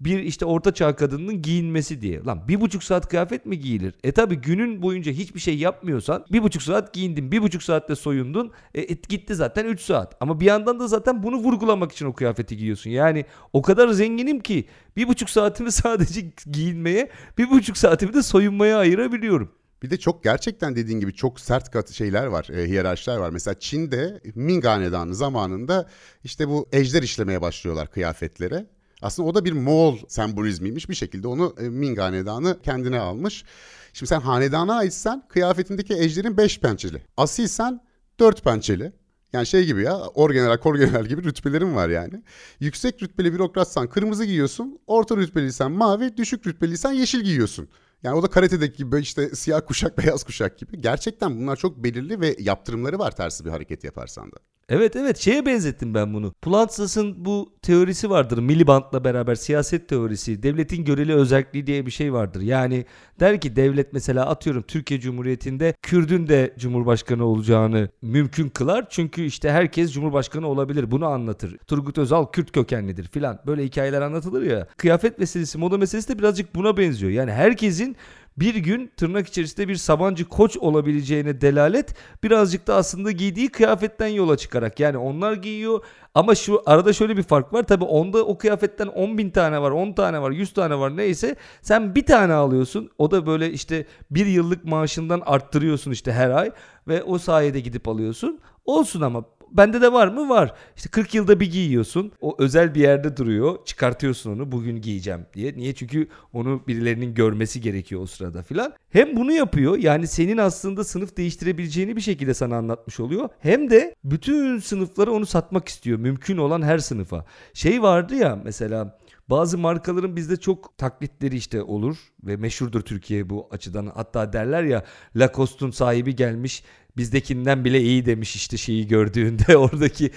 [0.05, 2.25] bir işte orta çağ kadının giyinmesi diye.
[2.25, 3.95] Lan bir buçuk saat kıyafet mi giyilir?
[4.05, 8.53] E tabi günün boyunca hiçbir şey yapmıyorsan bir buçuk saat giyindin, bir buçuk saatte soyundun.
[8.75, 10.17] E, et gitti zaten 3 saat.
[10.21, 12.91] Ama bir yandan da zaten bunu vurgulamak için o kıyafeti giyiyorsun.
[12.91, 18.79] Yani o kadar zenginim ki bir buçuk saatimi sadece giyinmeye, bir buçuk saatimi de soyunmaya
[18.79, 19.53] ayırabiliyorum.
[19.83, 23.31] Bir de çok gerçekten dediğin gibi çok sert kat şeyler var, e, hiyerarşiler var.
[23.31, 25.89] Mesela Çin'de Ming Hanedanı zamanında
[26.25, 28.67] işte bu ejder işlemeye başlıyorlar kıyafetlere.
[29.03, 30.89] Aslında o da bir Moğol sembolizmiymiş.
[30.89, 33.45] Bir şekilde onu e, Ming Hanedanı kendine almış.
[33.93, 37.03] Şimdi sen hanedana aitsen kıyafetindeki ejderin beş pençeli.
[37.17, 37.81] Asilsen
[38.21, 38.93] dört pençeli.
[39.33, 42.23] Yani şey gibi ya orgeneral korgeneral gibi rütbelerin var yani.
[42.61, 44.79] Yüksek rütbeli bürokratsan kırmızı giyiyorsun.
[44.87, 47.69] Orta rütbeliysen mavi, düşük rütbeliysen yeşil giyiyorsun.
[48.03, 50.81] Yani o da karate'deki gibi işte siyah kuşak beyaz kuşak gibi.
[50.81, 54.37] Gerçekten bunlar çok belirli ve yaptırımları var tersi bir hareket yaparsan da.
[54.69, 56.33] Evet evet şeye benzettim ben bunu.
[56.33, 58.39] Plantzas'ın bu teorisi vardır.
[58.39, 60.43] Miliband'la beraber siyaset teorisi.
[60.43, 62.41] Devletin göreli özelliği diye bir şey vardır.
[62.41, 62.85] Yani
[63.21, 68.87] der ki devlet mesela atıyorum Türkiye Cumhuriyeti'nde Kürdün de Cumhurbaşkanı olacağını mümkün kılar.
[68.91, 70.91] Çünkü işte herkes Cumhurbaşkanı olabilir.
[70.91, 71.57] Bunu anlatır.
[71.67, 73.39] Turgut Özal Kürt kökenlidir filan.
[73.47, 74.67] Böyle hikayeler anlatılır ya.
[74.77, 77.13] Kıyafet meselesi, moda meselesi de birazcık buna benziyor.
[77.13, 77.97] Yani herkesin
[78.37, 84.37] bir gün tırnak içerisinde bir Sabancı Koç olabileceğine delalet birazcık da aslında giydiği kıyafetten yola
[84.37, 84.81] çıkarak.
[84.81, 87.63] Yani onlar giyiyor ama şu arada şöyle bir fark var.
[87.63, 91.37] Tabi onda o kıyafetten 10 bin tane var, 10 tane var, 100 tane var neyse.
[91.63, 92.91] Sen bir tane alıyorsun.
[92.99, 96.51] O da böyle işte bir yıllık maaşından arttırıyorsun işte her ay.
[96.89, 98.41] Ve o sayede gidip alıyorsun.
[98.65, 100.29] Olsun ama Bende de var mı?
[100.29, 100.55] Var.
[100.77, 102.13] İşte 40 yılda bir giyiyorsun.
[102.21, 103.65] O özel bir yerde duruyor.
[103.65, 105.57] Çıkartıyorsun onu bugün giyeceğim diye.
[105.57, 105.75] Niye?
[105.75, 108.73] Çünkü onu birilerinin görmesi gerekiyor o sırada filan.
[108.91, 109.79] Hem bunu yapıyor.
[109.79, 113.29] Yani senin aslında sınıf değiştirebileceğini bir şekilde sana anlatmış oluyor.
[113.39, 115.99] Hem de bütün sınıflara onu satmak istiyor.
[115.99, 117.25] Mümkün olan her sınıfa.
[117.55, 118.99] Şey vardı ya mesela
[119.31, 123.93] bazı markaların bizde çok taklitleri işte olur ve meşhurdur Türkiye bu açıdan.
[123.95, 124.85] Hatta derler ya
[125.17, 126.65] Lacoste'un sahibi gelmiş
[126.97, 130.11] bizdekinden bile iyi demiş işte şeyi gördüğünde oradaki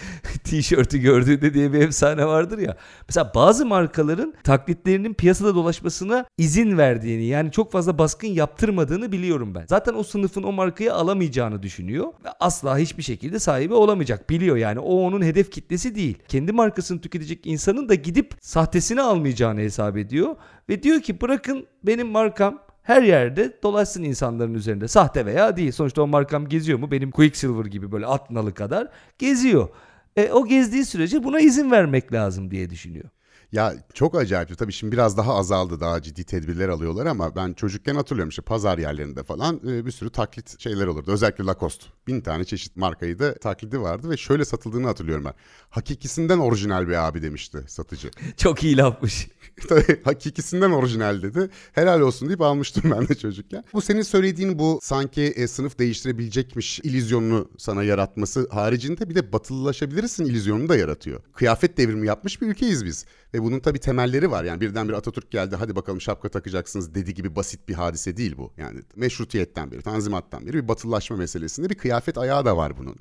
[0.43, 2.77] tişörtü gördüğünde diye bir efsane vardır ya.
[3.09, 9.65] Mesela bazı markaların taklitlerinin piyasada dolaşmasına izin verdiğini yani çok fazla baskın yaptırmadığını biliyorum ben.
[9.69, 14.79] Zaten o sınıfın o markayı alamayacağını düşünüyor ve asla hiçbir şekilde sahibi olamayacak biliyor yani
[14.79, 16.17] o onun hedef kitlesi değil.
[16.27, 20.35] Kendi markasını tüketecek insanın da gidip sahtesini almayacağını hesap ediyor
[20.69, 24.87] ve diyor ki bırakın benim markam her yerde dolaşsın insanların üzerinde.
[24.87, 25.71] Sahte veya değil.
[25.71, 26.91] Sonuçta o markam geziyor mu?
[26.91, 28.87] Benim Quicksilver gibi böyle at nalı kadar
[29.19, 29.69] geziyor.
[30.15, 33.09] E, o gezdiği sürece buna izin vermek lazım diye düşünüyor.
[33.55, 34.57] Ya çok acayip.
[34.57, 35.79] Tabii şimdi biraz daha azaldı.
[35.79, 40.09] Daha ciddi tedbirler alıyorlar ama ben çocukken hatırlıyorum işte pazar yerlerinde falan e, bir sürü
[40.09, 41.11] taklit şeyler olurdu.
[41.11, 41.85] Özellikle Lacoste.
[42.07, 45.33] Bin tane çeşit markayı da taklidi vardı ve şöyle satıldığını hatırlıyorum ben.
[45.69, 48.11] Hakikisinden orijinal bir abi demişti satıcı.
[48.37, 49.27] Çok iyi lafmış.
[49.69, 51.49] Tabii hakikisinden orijinal dedi.
[51.73, 53.63] Helal olsun deyip almıştım ben de çocukken.
[53.73, 60.25] Bu senin söylediğin bu sanki e, sınıf değiştirebilecekmiş ilizyonunu sana yaratması haricinde bir de batılılaşabilirsin
[60.25, 61.21] ilizyonunu da yaratıyor.
[61.33, 63.05] Kıyafet devrimi yapmış bir ülkeyiz biz.
[63.33, 64.43] Ve bunun tabii temelleri var.
[64.43, 68.53] Yani birdenbire Atatürk geldi hadi bakalım şapka takacaksınız dedi gibi basit bir hadise değil bu.
[68.57, 72.95] Yani meşrutiyetten beri, tanzimattan beri bir batılılaşma meselesinde bir kıyafet ayağı da var bunun.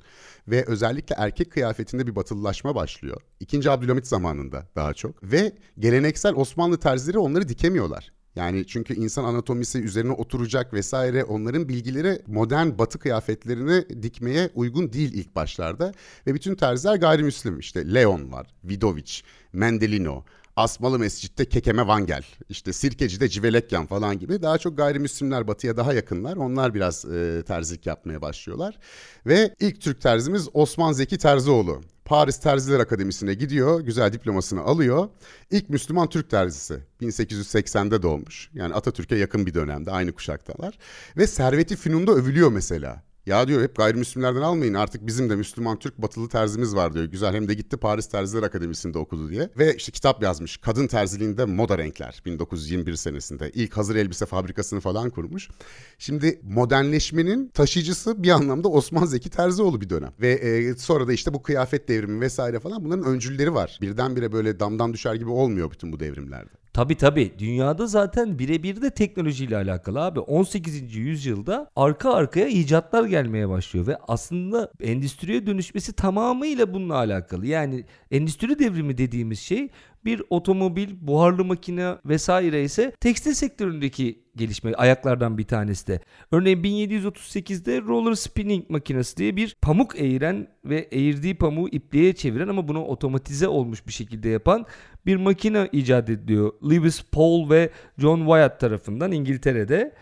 [0.47, 3.21] Ve özellikle erkek kıyafetinde bir batılılaşma başlıyor.
[3.39, 5.23] İkinci Abdülhamit zamanında daha çok.
[5.23, 8.14] Ve geleneksel Osmanlı terzileri onları dikemiyorlar.
[8.35, 15.13] Yani çünkü insan anatomisi üzerine oturacak vesaire onların bilgileri modern batı kıyafetlerini dikmeye uygun değil
[15.13, 15.93] ilk başlarda.
[16.27, 19.21] Ve bütün terziler gayrimüslim işte Leon var, Vidovic,
[19.53, 20.23] Mendelino,
[20.55, 26.37] Asmalı Mescid'de Kekeme Vangel, işte Sirkeci'de Civelekyan falan gibi daha çok gayrimüslimler batıya daha yakınlar.
[26.37, 28.77] Onlar biraz e, terzilik yapmaya başlıyorlar.
[29.25, 31.81] Ve ilk Türk terzimiz Osman Zeki Terzioğlu.
[32.05, 35.09] Paris Terziler Akademisi'ne gidiyor, güzel diplomasını alıyor.
[35.51, 38.49] İlk Müslüman Türk terzisi 1880'de doğmuş.
[38.53, 40.77] Yani Atatürk'e yakın bir dönemde aynı kuşaktalar.
[41.17, 43.03] Ve Serveti Fünun'da övülüyor mesela.
[43.25, 47.05] Ya diyor hep gayrimüslimlerden almayın artık bizim de Müslüman Türk batılı terzimiz var diyor.
[47.05, 49.49] Güzel hem de gitti Paris Terziler Akademisi'nde okudu diye.
[49.57, 50.57] Ve işte kitap yazmış.
[50.57, 53.51] Kadın terziliğinde moda renkler 1921 senesinde.
[53.53, 55.49] ilk hazır elbise fabrikasını falan kurmuş.
[55.97, 60.11] Şimdi modernleşmenin taşıyıcısı bir anlamda Osman Zeki Terzioğlu bir dönem.
[60.21, 63.77] Ve e, sonra da işte bu kıyafet devrimi vesaire falan bunların öncülleri var.
[63.81, 66.64] Birdenbire böyle damdan düşer gibi olmuyor bütün bu devrimlerde.
[66.75, 70.19] Tabi tabi dünyada zaten birebir de teknolojiyle alakalı abi.
[70.19, 70.95] 18.
[70.95, 77.47] yüzyılda arka arkaya icatlar gelmeye başlıyor ve aslında endüstriye dönüşmesi tamamıyla bununla alakalı.
[77.47, 79.69] Yani endüstri devrimi dediğimiz şey
[80.05, 85.99] bir otomobil, buharlı makine vesaire ise tekstil sektöründeki gelişme ayaklardan bir tanesi de.
[86.31, 92.67] Örneğin 1738'de roller spinning makinesi diye bir pamuk eğiren ve eğirdiği pamuğu ipliğe çeviren ama
[92.67, 94.65] bunu otomatize olmuş bir şekilde yapan
[95.05, 96.53] bir makine icat ediliyor.
[96.69, 99.93] Lewis Paul ve John Wyatt tarafından İngiltere'de.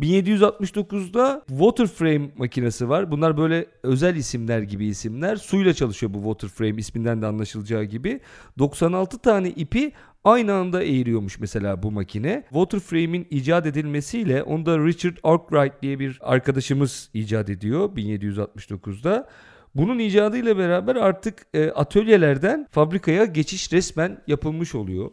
[0.00, 3.10] 1769'da Waterframe makinesi var.
[3.10, 5.36] Bunlar böyle özel isimler gibi isimler.
[5.36, 8.20] Suyla çalışıyor bu Waterframe isminden de anlaşılacağı gibi.
[8.58, 9.92] 96 tane ipi
[10.24, 12.44] aynı anda eğiriyormuş mesela bu makine.
[12.48, 19.28] Waterframe'in icat edilmesiyle onu da Richard Arkwright diye bir arkadaşımız icat ediyor 1769'da.
[19.74, 25.10] Bunun icadıyla beraber artık e, atölyelerden fabrikaya geçiş resmen yapılmış oluyor.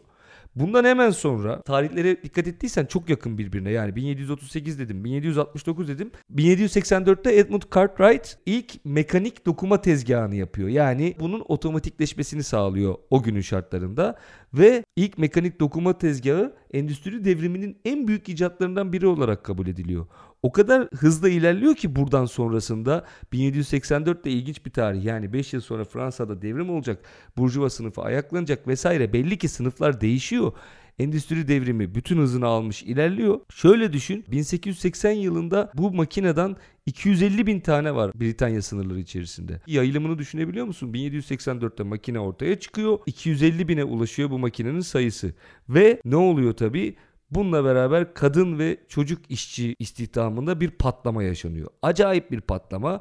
[0.54, 3.70] Bundan hemen sonra tarihlere dikkat ettiysen çok yakın birbirine.
[3.70, 6.10] Yani 1738 dedim, 1769 dedim.
[6.34, 10.68] 1784'te Edmund Cartwright ilk mekanik dokuma tezgahını yapıyor.
[10.68, 14.18] Yani bunun otomatikleşmesini sağlıyor o günün şartlarında.
[14.54, 20.06] Ve ilk mekanik dokuma tezgahı endüstri devriminin en büyük icatlarından biri olarak kabul ediliyor.
[20.42, 25.04] O kadar hızlı ilerliyor ki buradan sonrasında 1784 de ilginç bir tarih.
[25.04, 27.04] Yani 5 yıl sonra Fransa'da devrim olacak.
[27.36, 29.12] Burjuva sınıfı ayaklanacak vesaire.
[29.12, 30.52] Belli ki sınıflar değişiyor.
[30.98, 33.40] Endüstri devrimi bütün hızını almış ilerliyor.
[33.50, 39.60] Şöyle düşün 1880 yılında bu makineden 250 bin tane var Britanya sınırları içerisinde.
[39.66, 40.92] Yayılımını düşünebiliyor musun?
[40.92, 42.98] 1784'te makine ortaya çıkıyor.
[43.06, 45.34] 250 bine ulaşıyor bu makinenin sayısı.
[45.68, 46.96] Ve ne oluyor tabii?
[47.30, 51.68] Bununla beraber kadın ve çocuk işçi istihdamında bir patlama yaşanıyor.
[51.82, 53.00] Acayip bir patlama.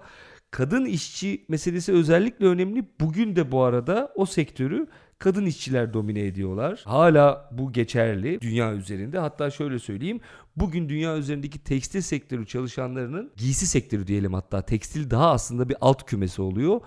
[0.51, 2.85] Kadın işçi meselesi özellikle önemli.
[2.99, 4.87] Bugün de bu arada o sektörü
[5.19, 6.81] kadın işçiler domine ediyorlar.
[6.85, 9.19] Hala bu geçerli dünya üzerinde.
[9.19, 10.19] Hatta şöyle söyleyeyim.
[10.55, 16.05] Bugün dünya üzerindeki tekstil sektörü çalışanlarının giysi sektörü diyelim hatta tekstil daha aslında bir alt
[16.05, 16.81] kümesi oluyor.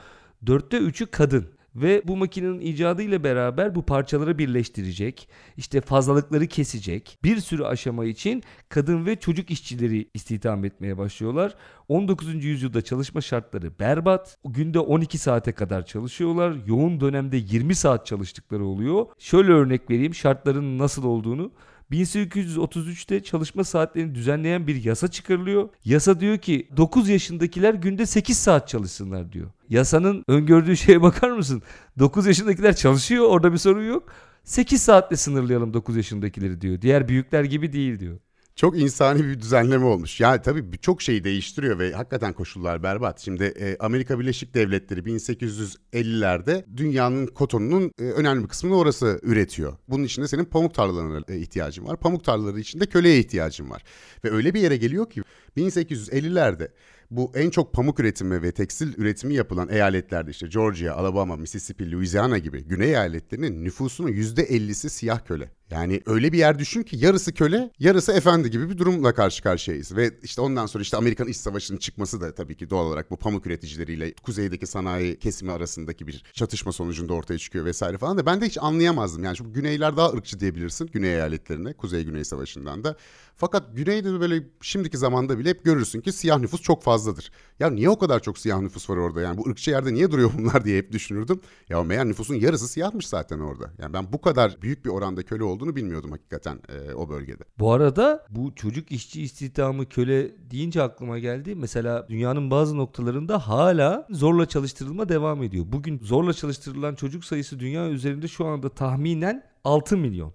[0.46, 1.46] Dörtte üçü kadın.
[1.76, 8.04] Ve bu makinenin icadı ile beraber bu parçaları birleştirecek, işte fazlalıkları kesecek bir sürü aşama
[8.04, 11.54] için kadın ve çocuk işçileri istihdam etmeye başlıyorlar.
[11.88, 12.44] 19.
[12.44, 14.38] yüzyılda çalışma şartları berbat.
[14.44, 16.56] Günde 12 saate kadar çalışıyorlar.
[16.66, 19.06] Yoğun dönemde 20 saat çalıştıkları oluyor.
[19.18, 21.52] Şöyle örnek vereyim şartların nasıl olduğunu.
[21.92, 25.68] 1833'te çalışma saatlerini düzenleyen bir yasa çıkarılıyor.
[25.84, 29.50] Yasa diyor ki 9 yaşındakiler günde 8 saat çalışsınlar diyor.
[29.72, 31.62] Yasanın öngördüğü şeye bakar mısın?
[31.98, 34.12] 9 yaşındakiler çalışıyor orada bir sorun yok.
[34.44, 36.80] 8 saatle sınırlayalım 9 yaşındakileri diyor.
[36.80, 38.18] Diğer büyükler gibi değil diyor
[38.56, 40.20] çok insani bir düzenleme olmuş.
[40.20, 43.20] Yani tabii birçok şeyi değiştiriyor ve hakikaten koşullar berbat.
[43.20, 49.76] Şimdi e, Amerika Birleşik Devletleri 1850'lerde dünyanın kotonunun e, önemli bir kısmını orası üretiyor.
[49.88, 51.96] Bunun içinde senin pamuk tarlalarına e, ihtiyacın var.
[51.96, 53.82] Pamuk tarlaları içinde köleye ihtiyacın var.
[54.24, 55.22] Ve öyle bir yere geliyor ki
[55.56, 56.68] 1850'lerde
[57.16, 62.38] bu en çok pamuk üretimi ve tekstil üretimi yapılan eyaletlerde işte Georgia, Alabama, Mississippi, Louisiana
[62.38, 65.50] gibi güney eyaletlerinin nüfusunun %50'si siyah köle.
[65.72, 69.96] Yani öyle bir yer düşün ki yarısı köle, yarısı efendi gibi bir durumla karşı karşıyayız.
[69.96, 73.16] Ve işte ondan sonra işte Amerikan İç Savaşı'nın çıkması da tabii ki doğal olarak bu
[73.16, 78.40] pamuk üreticileriyle kuzeydeki sanayi kesimi arasındaki bir çatışma sonucunda ortaya çıkıyor vesaire falan da ben
[78.40, 79.24] de hiç anlayamazdım.
[79.24, 82.96] Yani çünkü güneyler daha ırkçı diyebilirsin güney eyaletlerine, kuzey-güney savaşından da.
[83.36, 87.30] Fakat güneyde böyle şimdiki zamanda bile hep görürsün ki siyah nüfus çok fazladır.
[87.62, 89.20] Ya niye o kadar çok siyah nüfus var orada?
[89.20, 91.40] Yani bu ırkçı yerde niye duruyor bunlar diye hep düşünürdüm.
[91.68, 93.70] Ya meğer nüfusun yarısı siyahmış zaten orada.
[93.78, 97.44] Yani ben bu kadar büyük bir oranda köle olduğunu bilmiyordum hakikaten e, o bölgede.
[97.58, 101.54] Bu arada bu çocuk işçi istihdamı köle deyince aklıma geldi.
[101.54, 105.64] Mesela dünyanın bazı noktalarında hala zorla çalıştırılma devam ediyor.
[105.68, 110.32] Bugün zorla çalıştırılan çocuk sayısı dünya üzerinde şu anda tahminen 6 milyon.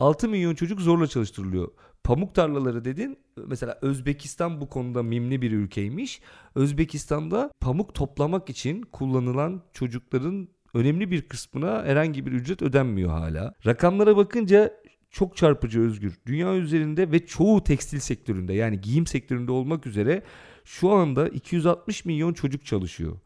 [0.00, 1.68] 6 milyon çocuk zorla çalıştırılıyor.
[2.04, 3.18] Pamuk tarlaları dedin.
[3.46, 6.20] Mesela Özbekistan bu konuda mimli bir ülkeymiş.
[6.54, 13.54] Özbekistan'da pamuk toplamak için kullanılan çocukların önemli bir kısmına herhangi bir ücret ödenmiyor hala.
[13.66, 16.18] Rakamlara bakınca çok çarpıcı özgür.
[16.26, 20.22] Dünya üzerinde ve çoğu tekstil sektöründe yani giyim sektöründe olmak üzere
[20.64, 23.16] şu anda 260 milyon çocuk çalışıyor.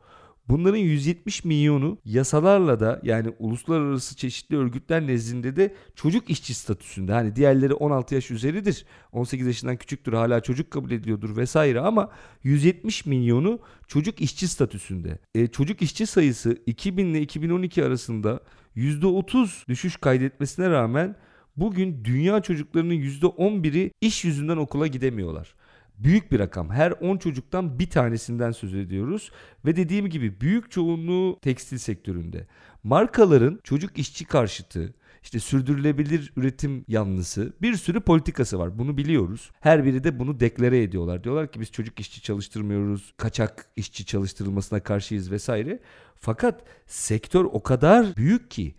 [0.48, 7.12] Bunların 170 milyonu yasalarla da yani uluslararası çeşitli örgütler nezdinde de çocuk işçi statüsünde.
[7.12, 8.84] Hani diğerleri 16 yaş üzeridir.
[9.12, 12.10] 18 yaşından küçüktür hala çocuk kabul ediliyordur vesaire ama
[12.44, 15.18] 170 milyonu çocuk işçi statüsünde.
[15.34, 18.40] E, çocuk işçi sayısı 2000 ile 2012 arasında
[18.76, 21.16] %30 düşüş kaydetmesine rağmen
[21.56, 25.54] bugün dünya çocuklarının %11'i iş yüzünden okula gidemiyorlar.
[25.98, 26.70] Büyük bir rakam.
[26.70, 29.30] Her 10 çocuktan bir tanesinden söz ediyoruz.
[29.64, 32.46] Ve dediğim gibi büyük çoğunluğu tekstil sektöründe.
[32.82, 38.78] Markaların çocuk işçi karşıtı, işte sürdürülebilir üretim yanlısı bir sürü politikası var.
[38.78, 39.50] Bunu biliyoruz.
[39.60, 41.24] Her biri de bunu deklare ediyorlar.
[41.24, 43.14] Diyorlar ki biz çocuk işçi çalıştırmıyoruz.
[43.16, 45.80] Kaçak işçi çalıştırılmasına karşıyız vesaire.
[46.14, 48.74] Fakat sektör o kadar büyük ki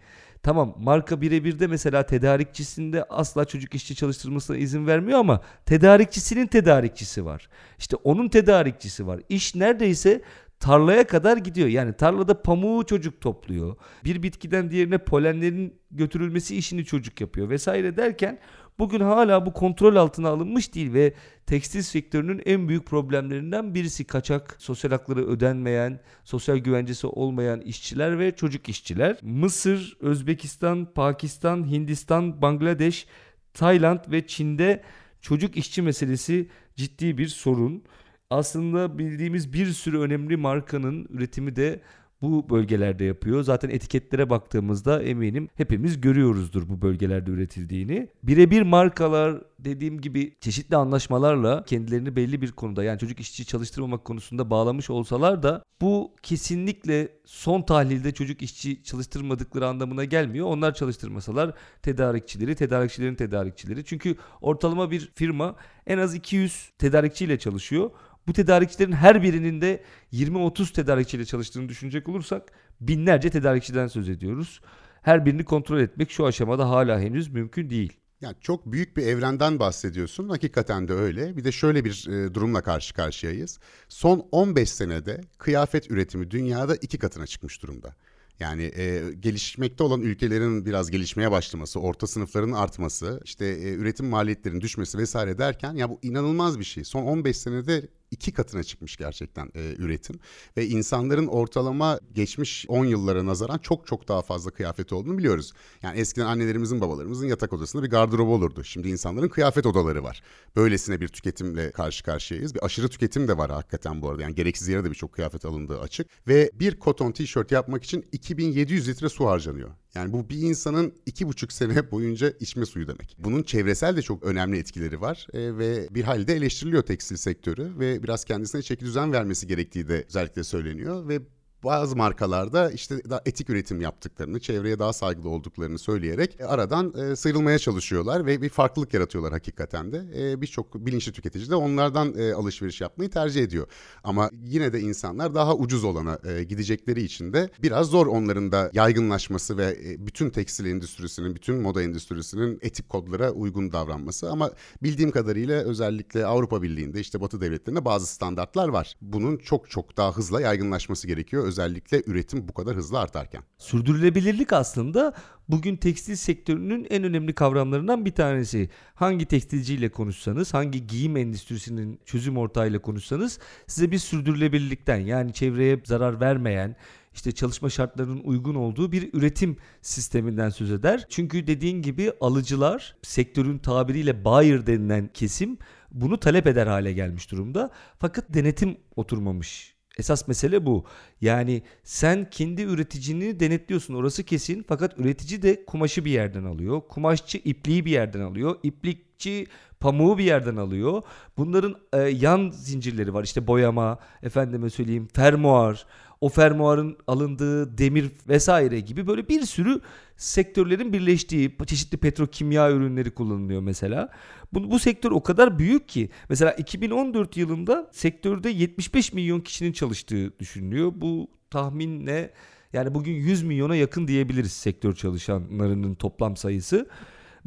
[0.48, 7.26] Tamam marka birebir de mesela tedarikçisinde asla çocuk işçi çalıştırmasına izin vermiyor ama tedarikçisinin tedarikçisi
[7.26, 7.50] var.
[7.80, 9.20] İşte onun tedarikçisi var.
[9.30, 10.22] İş neredeyse
[10.60, 11.68] tarlaya kadar gidiyor.
[11.68, 13.76] Yani tarlada pamuğu çocuk topluyor.
[14.06, 18.40] Bir bitkiden diğerine polenlerin götürülmesi işini çocuk yapıyor vesaire derken
[18.80, 21.14] bugün hala bu kontrol altına alınmış değil ve
[21.46, 28.36] tekstil sektörünün en büyük problemlerinden birisi kaçak, sosyal hakları ödenmeyen, sosyal güvencesi olmayan işçiler ve
[28.36, 29.18] çocuk işçiler.
[29.22, 33.08] Mısır, Özbekistan, Pakistan, Hindistan, Bangladeş,
[33.54, 34.84] Tayland ve Çin'de
[35.22, 37.84] çocuk işçi meselesi ciddi bir sorun.
[38.30, 41.82] Aslında bildiğimiz bir sürü önemli markanın üretimi de
[42.22, 43.44] bu bölgelerde yapıyor.
[43.44, 48.10] Zaten etiketlere baktığımızda eminim hepimiz görüyoruzdur bu bölgelerde üretildiğini.
[48.24, 54.50] Birebir markalar dediğim gibi çeşitli anlaşmalarla kendilerini belli bir konuda yani çocuk işçi çalıştırmamak konusunda
[54.50, 60.48] bağlamış olsalar da bu kesinlikle son tahlilde çocuk işçi çalıştırmadıkları anlamına gelmiyor.
[60.48, 63.86] Onlar çalıştırmasalar tedarikçileri, tedarikçilerin tedarikçileri.
[63.86, 65.56] Çünkü ortalama bir firma
[65.88, 67.92] en az 200 tedarikçiyle çalışıyor.
[68.28, 72.52] Bu tedarikçilerin her birinin de 20-30 tedarikçiyle çalıştığını düşünecek olursak
[72.82, 74.62] binlerce tedarikçiden söz ediyoruz.
[75.02, 77.94] Her birini kontrol etmek şu aşamada hala henüz mümkün değil.
[78.22, 80.30] Yani çok büyük bir evrenden bahsediyorsun.
[80.30, 81.38] Hakikaten de öyle.
[81.38, 83.60] Bir de şöyle bir e, durumla karşı karşıyayız.
[83.90, 87.96] Son 15 senede kıyafet üretimi dünyada iki katına çıkmış durumda.
[88.40, 94.62] Yani e, gelişmekte olan ülkelerin biraz gelişmeye başlaması, orta sınıfların artması, işte e, üretim maliyetlerinin
[94.62, 96.84] düşmesi vesaire derken ya bu inanılmaz bir şey.
[96.84, 100.20] Son 15 senede iki katına çıkmış gerçekten e, üretim
[100.58, 105.54] ve insanların ortalama geçmiş 10 yıllara nazaran çok çok daha fazla kıyafeti olduğunu biliyoruz.
[105.82, 108.64] Yani eskiden annelerimizin babalarımızın yatak odasında bir gardırobu olurdu.
[108.64, 110.24] Şimdi insanların kıyafet odaları var.
[110.56, 112.56] Böylesine bir tüketimle karşı karşıyayız.
[112.56, 114.22] Bir aşırı tüketim de var hakikaten bu arada.
[114.22, 118.88] Yani gereksiz yere de birçok kıyafet alındığı açık ve bir koton tişört yapmak için 2700
[118.88, 119.70] litre su harcanıyor.
[119.98, 123.18] Yani bu bir insanın iki buçuk sene boyunca içme suyu demek.
[123.20, 128.04] Bunun çevresel de çok önemli etkileri var e, ve bir halde eleştiriliyor tekstil sektörü ve
[128.04, 131.22] biraz kendisine çeki düzen vermesi gerektiği de özellikle söyleniyor ve
[131.64, 137.16] bazı markalarda işte daha etik üretim yaptıklarını, çevreye daha saygılı olduklarını söyleyerek e, aradan e,
[137.16, 140.06] sıyrılmaya çalışıyorlar ve bir farklılık yaratıyorlar hakikaten de.
[140.16, 143.68] E, Birçok bilinçli tüketici de onlardan alışveriş yapmayı tercih ediyor.
[144.04, 149.58] Ama yine de insanlar daha ucuz olana gidecekleri için de biraz zor onların da yaygınlaşması
[149.58, 154.32] ve bütün tekstil endüstrisinin, bütün moda endüstrisinin etik kodlara uygun davranması.
[154.32, 154.52] Ama
[154.84, 158.96] bildiğim kadarıyla özellikle Avrupa Birliği'nde işte Batı devletlerinde bazı standartlar var.
[159.02, 163.44] Bunun çok çok daha hızla yaygınlaşması gerekiyor özellikle üretim bu kadar hızlı artarken.
[163.58, 165.14] Sürdürülebilirlik aslında
[165.50, 168.70] bugün tekstil sektörünün en önemli kavramlarından bir tanesi.
[168.96, 176.20] Hangi tekstilciyle konuşsanız, hangi giyim endüstrisinin çözüm ortağıyla konuşsanız size bir sürdürülebilirlikten yani çevreye zarar
[176.20, 176.76] vermeyen,
[177.14, 181.06] işte çalışma şartlarının uygun olduğu bir üretim sisteminden söz eder.
[181.10, 185.58] Çünkü dediğin gibi alıcılar sektörün tabiriyle buyer denilen kesim
[185.92, 187.72] bunu talep eder hale gelmiş durumda.
[188.00, 190.86] Fakat denetim oturmamış Esas mesele bu.
[191.22, 196.82] Yani sen kendi üreticini denetliyorsun orası kesin fakat üretici de kumaşı bir yerden alıyor.
[196.90, 198.56] Kumaşçı ipliği bir yerden alıyor.
[198.64, 199.48] İplikçi
[199.80, 201.02] pamuğu bir yerden alıyor.
[201.38, 203.24] Bunların e, yan zincirleri var.
[203.24, 205.86] İşte boyama, efendime söyleyeyim fermuar,
[206.22, 209.82] o fermuarın alındığı demir vesaire gibi böyle bir sürü
[210.18, 214.10] sektörlerin birleştiği çeşitli petrokimya ürünleri kullanılıyor mesela.
[214.54, 220.40] Bu, bu sektör o kadar büyük ki mesela 2014 yılında sektörde 75 milyon kişinin çalıştığı
[220.40, 220.92] düşünülüyor.
[220.96, 222.34] Bu tahminle
[222.74, 226.88] yani bugün 100 milyona yakın diyebiliriz sektör çalışanlarının toplam sayısı.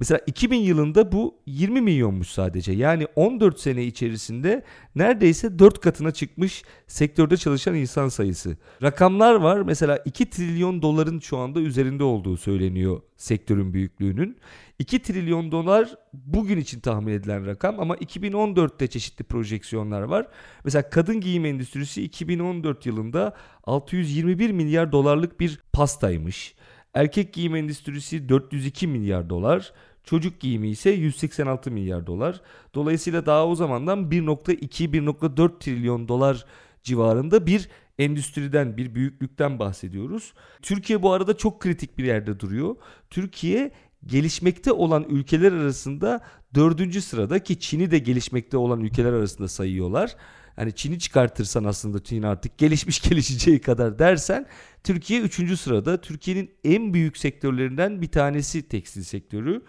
[0.00, 2.72] Mesela 2000 yılında bu 20 milyonmuş sadece.
[2.72, 8.56] Yani 14 sene içerisinde neredeyse 4 katına çıkmış sektörde çalışan insan sayısı.
[8.82, 9.60] Rakamlar var.
[9.60, 14.36] Mesela 2 trilyon doların şu anda üzerinde olduğu söyleniyor sektörün büyüklüğünün.
[14.78, 20.26] 2 trilyon dolar bugün için tahmin edilen rakam ama 2014'te çeşitli projeksiyonlar var.
[20.64, 26.54] Mesela kadın giyim endüstrisi 2014 yılında 621 milyar dolarlık bir pastaymış.
[26.94, 29.72] Erkek giyim endüstrisi 402 milyar dolar.
[30.10, 32.40] Çocuk giyimi ise 186 milyar dolar.
[32.74, 36.44] Dolayısıyla daha o zamandan 1.2-1.4 trilyon dolar
[36.82, 40.32] civarında bir endüstriden, bir büyüklükten bahsediyoruz.
[40.62, 42.76] Türkiye bu arada çok kritik bir yerde duruyor.
[43.10, 43.70] Türkiye
[44.06, 46.20] gelişmekte olan ülkeler arasında
[46.54, 50.16] dördüncü sırada ki Çin'i de gelişmekte olan ülkeler arasında sayıyorlar.
[50.56, 54.46] Hani Çin'i çıkartırsan aslında Çin artık gelişmiş gelişeceği kadar dersen
[54.84, 56.00] Türkiye üçüncü sırada.
[56.00, 59.62] Türkiye'nin en büyük sektörlerinden bir tanesi tekstil sektörü.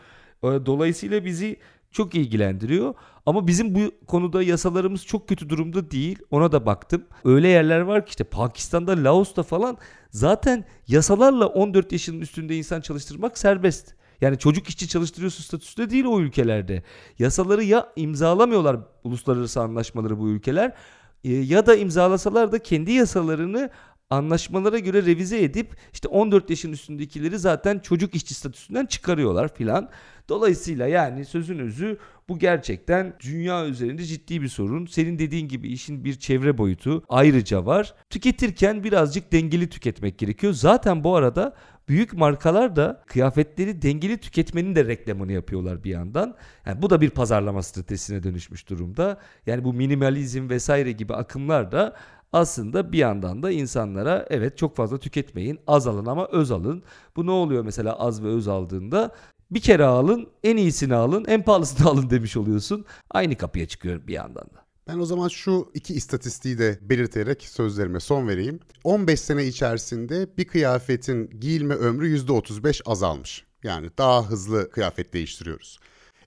[0.43, 1.57] Ee, dolayısıyla bizi
[1.91, 2.93] çok ilgilendiriyor.
[3.25, 6.19] Ama bizim bu konuda yasalarımız çok kötü durumda değil.
[6.31, 7.03] Ona da baktım.
[7.25, 9.77] Öyle yerler var ki işte Pakistan'da, Laos'ta falan
[10.09, 13.95] zaten yasalarla 14 yaşının üstünde insan çalıştırmak serbest.
[14.21, 16.83] Yani çocuk işçi çalıştırıyorsun statüsünde değil o ülkelerde.
[17.19, 20.73] Yasaları ya imzalamıyorlar uluslararası anlaşmaları bu ülkeler
[21.23, 23.69] e, ya da imzalasalar da kendi yasalarını
[24.12, 29.89] anlaşmalara göre revize edip işte 14 yaşın üstündekileri zaten çocuk işçi statüsünden çıkarıyorlar filan.
[30.30, 31.97] Dolayısıyla yani sözün özü
[32.30, 34.86] bu gerçekten dünya üzerinde ciddi bir sorun.
[34.86, 37.93] Senin dediğin gibi işin bir çevre boyutu ayrıca var.
[38.09, 40.53] Tüketirken birazcık dengeli tüketmek gerekiyor.
[40.53, 41.55] Zaten bu arada
[41.88, 46.36] büyük markalar da kıyafetleri dengeli tüketmenin de reklamını yapıyorlar bir yandan.
[46.66, 49.18] Yani bu da bir pazarlama stratejisine dönüşmüş durumda.
[49.45, 51.95] Yani bu minimalizm vesaire gibi akımlar da
[52.34, 56.84] aslında bir yandan da insanlara evet çok fazla tüketmeyin az alın ama öz alın.
[57.15, 59.15] Bu ne oluyor mesela az ve öz aldığında?
[59.51, 62.86] Bir kere alın, en iyisini alın, en pahalısını alın demiş oluyorsun.
[63.11, 64.61] Aynı kapıya çıkıyor bir yandan da.
[64.88, 68.59] Ben o zaman şu iki istatistiği de belirterek sözlerime son vereyim.
[68.84, 73.45] 15 sene içerisinde bir kıyafetin giyilme ömrü %35 azalmış.
[73.63, 75.79] Yani daha hızlı kıyafet değiştiriyoruz.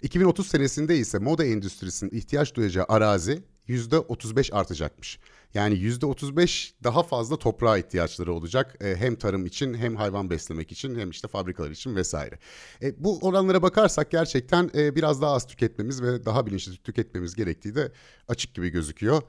[0.02, 5.18] 2030 senesinde ise moda endüstrisinin ihtiyaç duyacağı arazi %35 artacakmış.
[5.54, 8.76] Yani %35 daha fazla toprağa ihtiyaçları olacak.
[8.80, 12.38] E, hem tarım için hem hayvan beslemek için hem işte fabrikalar için vesaire.
[12.82, 17.74] E, bu oranlara bakarsak gerçekten e, biraz daha az tüketmemiz ve daha bilinçli tüketmemiz gerektiği
[17.74, 17.92] de
[18.28, 19.22] açık gibi gözüküyor.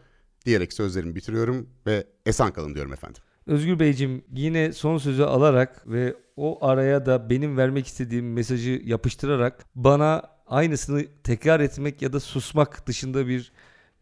[0.46, 3.22] Diyerek sözlerimi bitiriyorum ve esen kalın diyorum efendim.
[3.48, 9.66] Özgür Beyciğim yine son sözü alarak ve o araya da benim vermek istediğim mesajı yapıştırarak
[9.76, 13.52] bana aynısını tekrar etmek ya da susmak dışında bir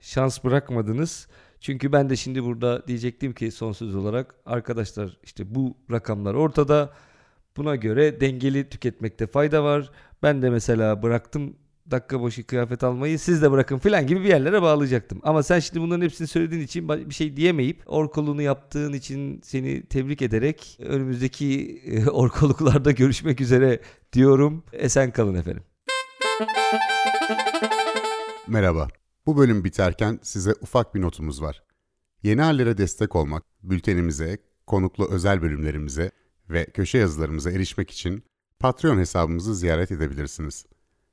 [0.04, 1.28] şans bırakmadınız.
[1.60, 6.94] Çünkü ben de şimdi burada diyecektim ki son söz olarak arkadaşlar işte bu rakamlar ortada.
[7.58, 9.92] Buna göre dengeli tüketmekte fayda var.
[10.24, 11.56] Ben de mesela bıraktım
[11.92, 15.20] dakika başı kıyafet almayı siz de bırakın filan gibi bir yerlere bağlayacaktım.
[15.24, 20.22] Ama sen şimdi bunların hepsini söylediğin için bir şey diyemeyip orkolunu yaptığın için seni tebrik
[20.22, 23.80] ederek önümüzdeki e, orkoluklarda görüşmek üzere
[24.14, 24.64] diyorum.
[24.74, 25.64] Esen kalın efendim.
[28.48, 29.03] Merhaba.
[29.26, 31.64] Bu bölüm biterken size ufak bir notumuz var.
[32.24, 36.12] Yeni hallere destek olmak, bültenimize, konuklu özel bölümlerimize
[36.50, 38.24] ve köşe yazılarımıza erişmek için
[38.60, 40.66] Patreon hesabımızı ziyaret edebilirsiniz.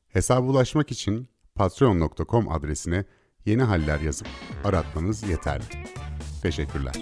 [0.09, 3.05] Hesaba ulaşmak için patreon.com adresine
[3.45, 4.29] yeni haller yazıp
[4.65, 5.65] aratmanız yeterli.
[6.43, 6.95] Teşekkürler.